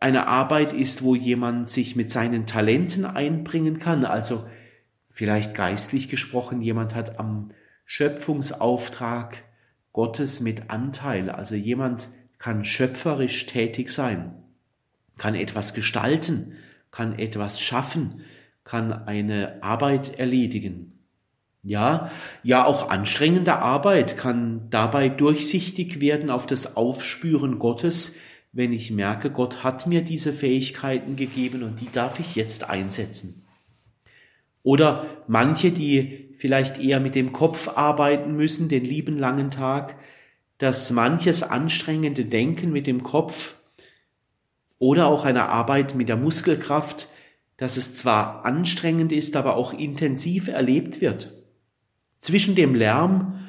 eine 0.00 0.26
Arbeit 0.26 0.72
ist, 0.72 1.02
wo 1.02 1.14
jemand 1.14 1.68
sich 1.68 1.96
mit 1.96 2.10
seinen 2.10 2.46
Talenten 2.46 3.04
einbringen 3.04 3.78
kann. 3.78 4.04
Also 4.04 4.46
vielleicht 5.10 5.54
geistlich 5.54 6.08
gesprochen, 6.08 6.60
jemand 6.60 6.94
hat 6.94 7.18
am 7.18 7.50
Schöpfungsauftrag 7.84 9.38
Gottes 9.92 10.40
mit 10.40 10.70
Anteil. 10.70 11.30
Also 11.30 11.54
jemand 11.54 12.08
kann 12.38 12.64
schöpferisch 12.64 13.46
tätig 13.46 13.90
sein, 13.90 14.34
kann 15.16 15.34
etwas 15.34 15.74
gestalten, 15.74 16.56
kann 16.90 17.18
etwas 17.18 17.60
schaffen, 17.60 18.22
kann 18.64 18.92
eine 18.92 19.62
Arbeit 19.62 20.18
erledigen. 20.18 20.98
Ja, 21.62 22.10
ja, 22.42 22.64
auch 22.64 22.88
anstrengende 22.88 23.56
Arbeit 23.56 24.16
kann 24.16 24.68
dabei 24.70 25.08
durchsichtig 25.08 26.00
werden 26.00 26.30
auf 26.30 26.46
das 26.46 26.76
Aufspüren 26.76 27.58
Gottes, 27.58 28.16
wenn 28.52 28.72
ich 28.72 28.90
merke, 28.90 29.30
Gott 29.30 29.62
hat 29.62 29.86
mir 29.86 30.02
diese 30.02 30.32
Fähigkeiten 30.32 31.16
gegeben 31.16 31.62
und 31.62 31.80
die 31.80 31.90
darf 31.92 32.20
ich 32.20 32.34
jetzt 32.36 32.68
einsetzen. 32.68 33.44
Oder 34.62 35.06
manche, 35.26 35.70
die 35.70 36.34
vielleicht 36.38 36.78
eher 36.78 37.00
mit 37.00 37.14
dem 37.14 37.32
Kopf 37.32 37.68
arbeiten 37.76 38.34
müssen, 38.34 38.68
den 38.68 38.84
lieben 38.84 39.18
langen 39.18 39.50
Tag, 39.50 39.96
dass 40.58 40.90
manches 40.90 41.42
anstrengende 41.42 42.24
Denken 42.24 42.72
mit 42.72 42.86
dem 42.86 43.02
Kopf 43.02 43.54
oder 44.78 45.06
auch 45.08 45.24
eine 45.24 45.48
Arbeit 45.48 45.94
mit 45.94 46.08
der 46.08 46.16
Muskelkraft, 46.16 47.08
dass 47.56 47.76
es 47.76 47.94
zwar 47.94 48.44
anstrengend 48.44 49.12
ist, 49.12 49.36
aber 49.36 49.56
auch 49.56 49.72
intensiv 49.72 50.48
erlebt 50.48 51.00
wird. 51.00 51.32
Zwischen 52.20 52.54
dem 52.54 52.74
Lärm 52.74 53.46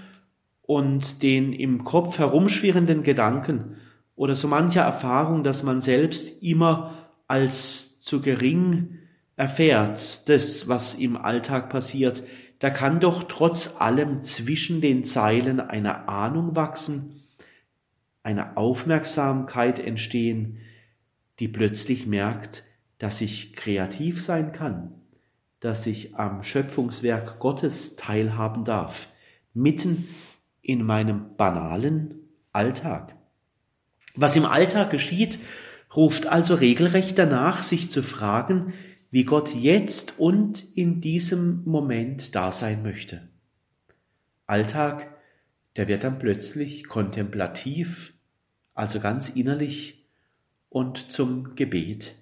und 0.64 1.24
den 1.24 1.54
im 1.54 1.84
Kopf 1.84 2.20
herumschwirrenden 2.20 3.04
Gedanken 3.04 3.78
oder 4.16 4.36
so 4.36 4.48
mancher 4.48 4.82
Erfahrung, 4.82 5.44
dass 5.44 5.64
man 5.64 5.82
selbst 5.82 6.44
immer 6.44 7.08
als 7.28 8.02
zu 8.02 8.22
gering 8.22 8.98
erfährt, 9.36 10.28
das, 10.28 10.68
was 10.68 10.96
im 10.96 11.16
Alltag 11.16 11.70
passiert, 11.70 12.24
da 12.60 12.70
kann 12.70 13.00
doch 13.00 13.24
trotz 13.24 13.78
allem 13.80 14.22
zwischen 14.24 14.82
den 14.82 15.06
Zeilen 15.06 15.60
eine 15.62 16.10
Ahnung 16.10 16.56
wachsen, 16.56 17.24
eine 18.22 18.58
Aufmerksamkeit 18.58 19.80
entstehen, 19.80 20.58
die 21.40 21.48
plötzlich 21.48 22.06
merkt, 22.06 22.64
dass 22.98 23.22
ich 23.22 23.56
kreativ 23.56 24.22
sein 24.22 24.52
kann, 24.52 24.94
dass 25.60 25.86
ich 25.86 26.16
am 26.16 26.44
Schöpfungswerk 26.44 27.40
Gottes 27.40 27.96
teilhaben 27.96 28.66
darf, 28.66 29.08
mitten 29.54 30.08
in 30.62 30.84
meinem 30.84 31.36
banalen 31.38 32.16
Alltag. 32.52 33.16
Was 34.16 34.36
im 34.36 34.46
Alltag 34.46 34.92
geschieht, 34.92 35.40
ruft 35.96 36.28
also 36.28 36.56
regelrecht 36.56 37.18
danach, 37.18 37.64
sich 37.64 37.90
zu 37.90 38.04
fragen, 38.04 38.74
wie 39.12 39.24
Gott 39.24 39.56
jetzt 39.56 40.20
und 40.20 40.64
in 40.76 41.02
diesem 41.02 41.64
Moment 41.66 42.36
da 42.36 42.52
sein 42.52 42.84
möchte. 42.84 43.28
Alltag, 44.46 45.16
der 45.76 45.88
wird 45.88 46.04
dann 46.04 46.20
plötzlich 46.20 46.88
kontemplativ, 46.88 48.14
also 48.74 49.00
ganz 49.00 49.30
innerlich 49.30 49.99
und 50.70 51.12
zum 51.12 51.56
Gebet. 51.56 52.16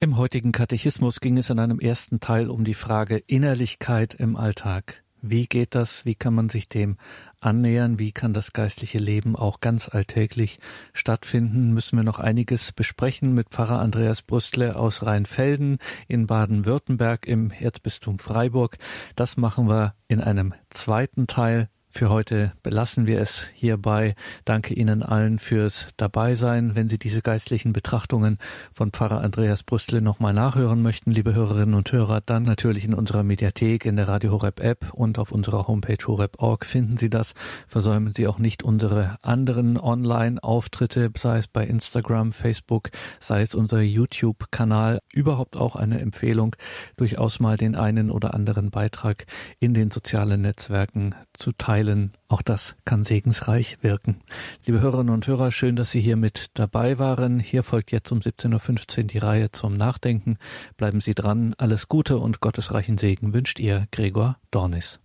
Im 0.00 0.18
heutigen 0.18 0.52
Katechismus 0.52 1.20
ging 1.20 1.38
es 1.38 1.50
in 1.50 1.58
einem 1.58 1.80
ersten 1.80 2.20
Teil 2.20 2.50
um 2.50 2.64
die 2.64 2.74
Frage 2.74 3.16
Innerlichkeit 3.26 4.14
im 4.14 4.36
Alltag. 4.36 5.03
Wie 5.26 5.46
geht 5.46 5.74
das? 5.74 6.04
Wie 6.04 6.14
kann 6.14 6.34
man 6.34 6.50
sich 6.50 6.68
dem 6.68 6.98
annähern? 7.40 7.98
Wie 7.98 8.12
kann 8.12 8.34
das 8.34 8.52
geistliche 8.52 8.98
Leben 8.98 9.36
auch 9.36 9.60
ganz 9.60 9.88
alltäglich 9.88 10.58
stattfinden? 10.92 11.72
Müssen 11.72 11.96
wir 11.96 12.02
noch 12.02 12.18
einiges 12.18 12.72
besprechen 12.72 13.32
mit 13.32 13.48
Pfarrer 13.48 13.78
Andreas 13.78 14.20
Brüstle 14.20 14.76
aus 14.76 15.02
Rheinfelden 15.02 15.78
in 16.08 16.26
Baden-Württemberg 16.26 17.26
im 17.26 17.50
Erzbistum 17.50 18.18
Freiburg. 18.18 18.76
Das 19.16 19.38
machen 19.38 19.66
wir 19.66 19.94
in 20.08 20.20
einem 20.20 20.52
zweiten 20.68 21.26
Teil 21.26 21.70
für 21.96 22.10
heute 22.10 22.52
belassen 22.64 23.06
wir 23.06 23.20
es 23.20 23.44
hierbei. 23.54 24.16
Danke 24.44 24.74
Ihnen 24.74 25.04
allen 25.04 25.38
fürs 25.38 25.86
Dabeisein. 25.96 26.74
Wenn 26.74 26.88
Sie 26.88 26.98
diese 26.98 27.22
geistlichen 27.22 27.72
Betrachtungen 27.72 28.38
von 28.72 28.90
Pfarrer 28.90 29.20
Andreas 29.20 29.62
Brüstle 29.62 30.02
nochmal 30.02 30.34
nachhören 30.34 30.82
möchten, 30.82 31.12
liebe 31.12 31.34
Hörerinnen 31.34 31.76
und 31.76 31.92
Hörer, 31.92 32.20
dann 32.20 32.42
natürlich 32.42 32.84
in 32.84 32.94
unserer 32.94 33.22
Mediathek, 33.22 33.84
in 33.84 33.94
der 33.94 34.08
Radio 34.08 34.32
Horeb 34.32 34.58
App 34.58 34.92
und 34.92 35.20
auf 35.20 35.30
unserer 35.30 35.68
Homepage 35.68 36.04
horeb.org 36.04 36.66
finden 36.66 36.96
Sie 36.96 37.10
das. 37.10 37.32
Versäumen 37.68 38.12
Sie 38.12 38.26
auch 38.26 38.38
nicht 38.38 38.64
unsere 38.64 39.16
anderen 39.22 39.78
Online-Auftritte, 39.78 41.12
sei 41.16 41.38
es 41.38 41.46
bei 41.46 41.64
Instagram, 41.64 42.32
Facebook, 42.32 42.90
sei 43.20 43.42
es 43.42 43.54
unser 43.54 43.80
YouTube-Kanal. 43.80 44.98
Überhaupt 45.12 45.56
auch 45.56 45.76
eine 45.76 46.00
Empfehlung, 46.00 46.56
durchaus 46.96 47.38
mal 47.38 47.56
den 47.56 47.76
einen 47.76 48.10
oder 48.10 48.34
anderen 48.34 48.72
Beitrag 48.72 49.26
in 49.60 49.74
den 49.74 49.92
sozialen 49.92 50.40
Netzwerken 50.42 51.14
zu 51.34 51.52
teilen 51.52 51.83
teilen. 51.84 52.12
Auch 52.28 52.42
das 52.42 52.74
kann 52.84 53.04
segensreich 53.04 53.78
wirken. 53.82 54.16
Liebe 54.64 54.80
Hörerinnen 54.80 55.14
und 55.14 55.26
Hörer, 55.26 55.52
schön, 55.52 55.76
dass 55.76 55.90
Sie 55.90 56.00
hier 56.00 56.16
mit 56.16 56.50
dabei 56.54 56.98
waren. 56.98 57.38
Hier 57.38 57.62
folgt 57.62 57.92
jetzt 57.92 58.10
um 58.10 58.18
17.15 58.18 58.98
Uhr 58.98 59.04
die 59.04 59.18
Reihe 59.18 59.52
zum 59.52 59.74
Nachdenken. 59.74 60.38
Bleiben 60.76 61.00
Sie 61.00 61.14
dran. 61.14 61.54
Alles 61.58 61.88
Gute 61.88 62.18
und 62.18 62.40
gottesreichen 62.40 62.98
Segen 62.98 63.32
wünscht 63.32 63.60
Ihr 63.60 63.86
Gregor 63.92 64.38
Dornis. 64.50 65.00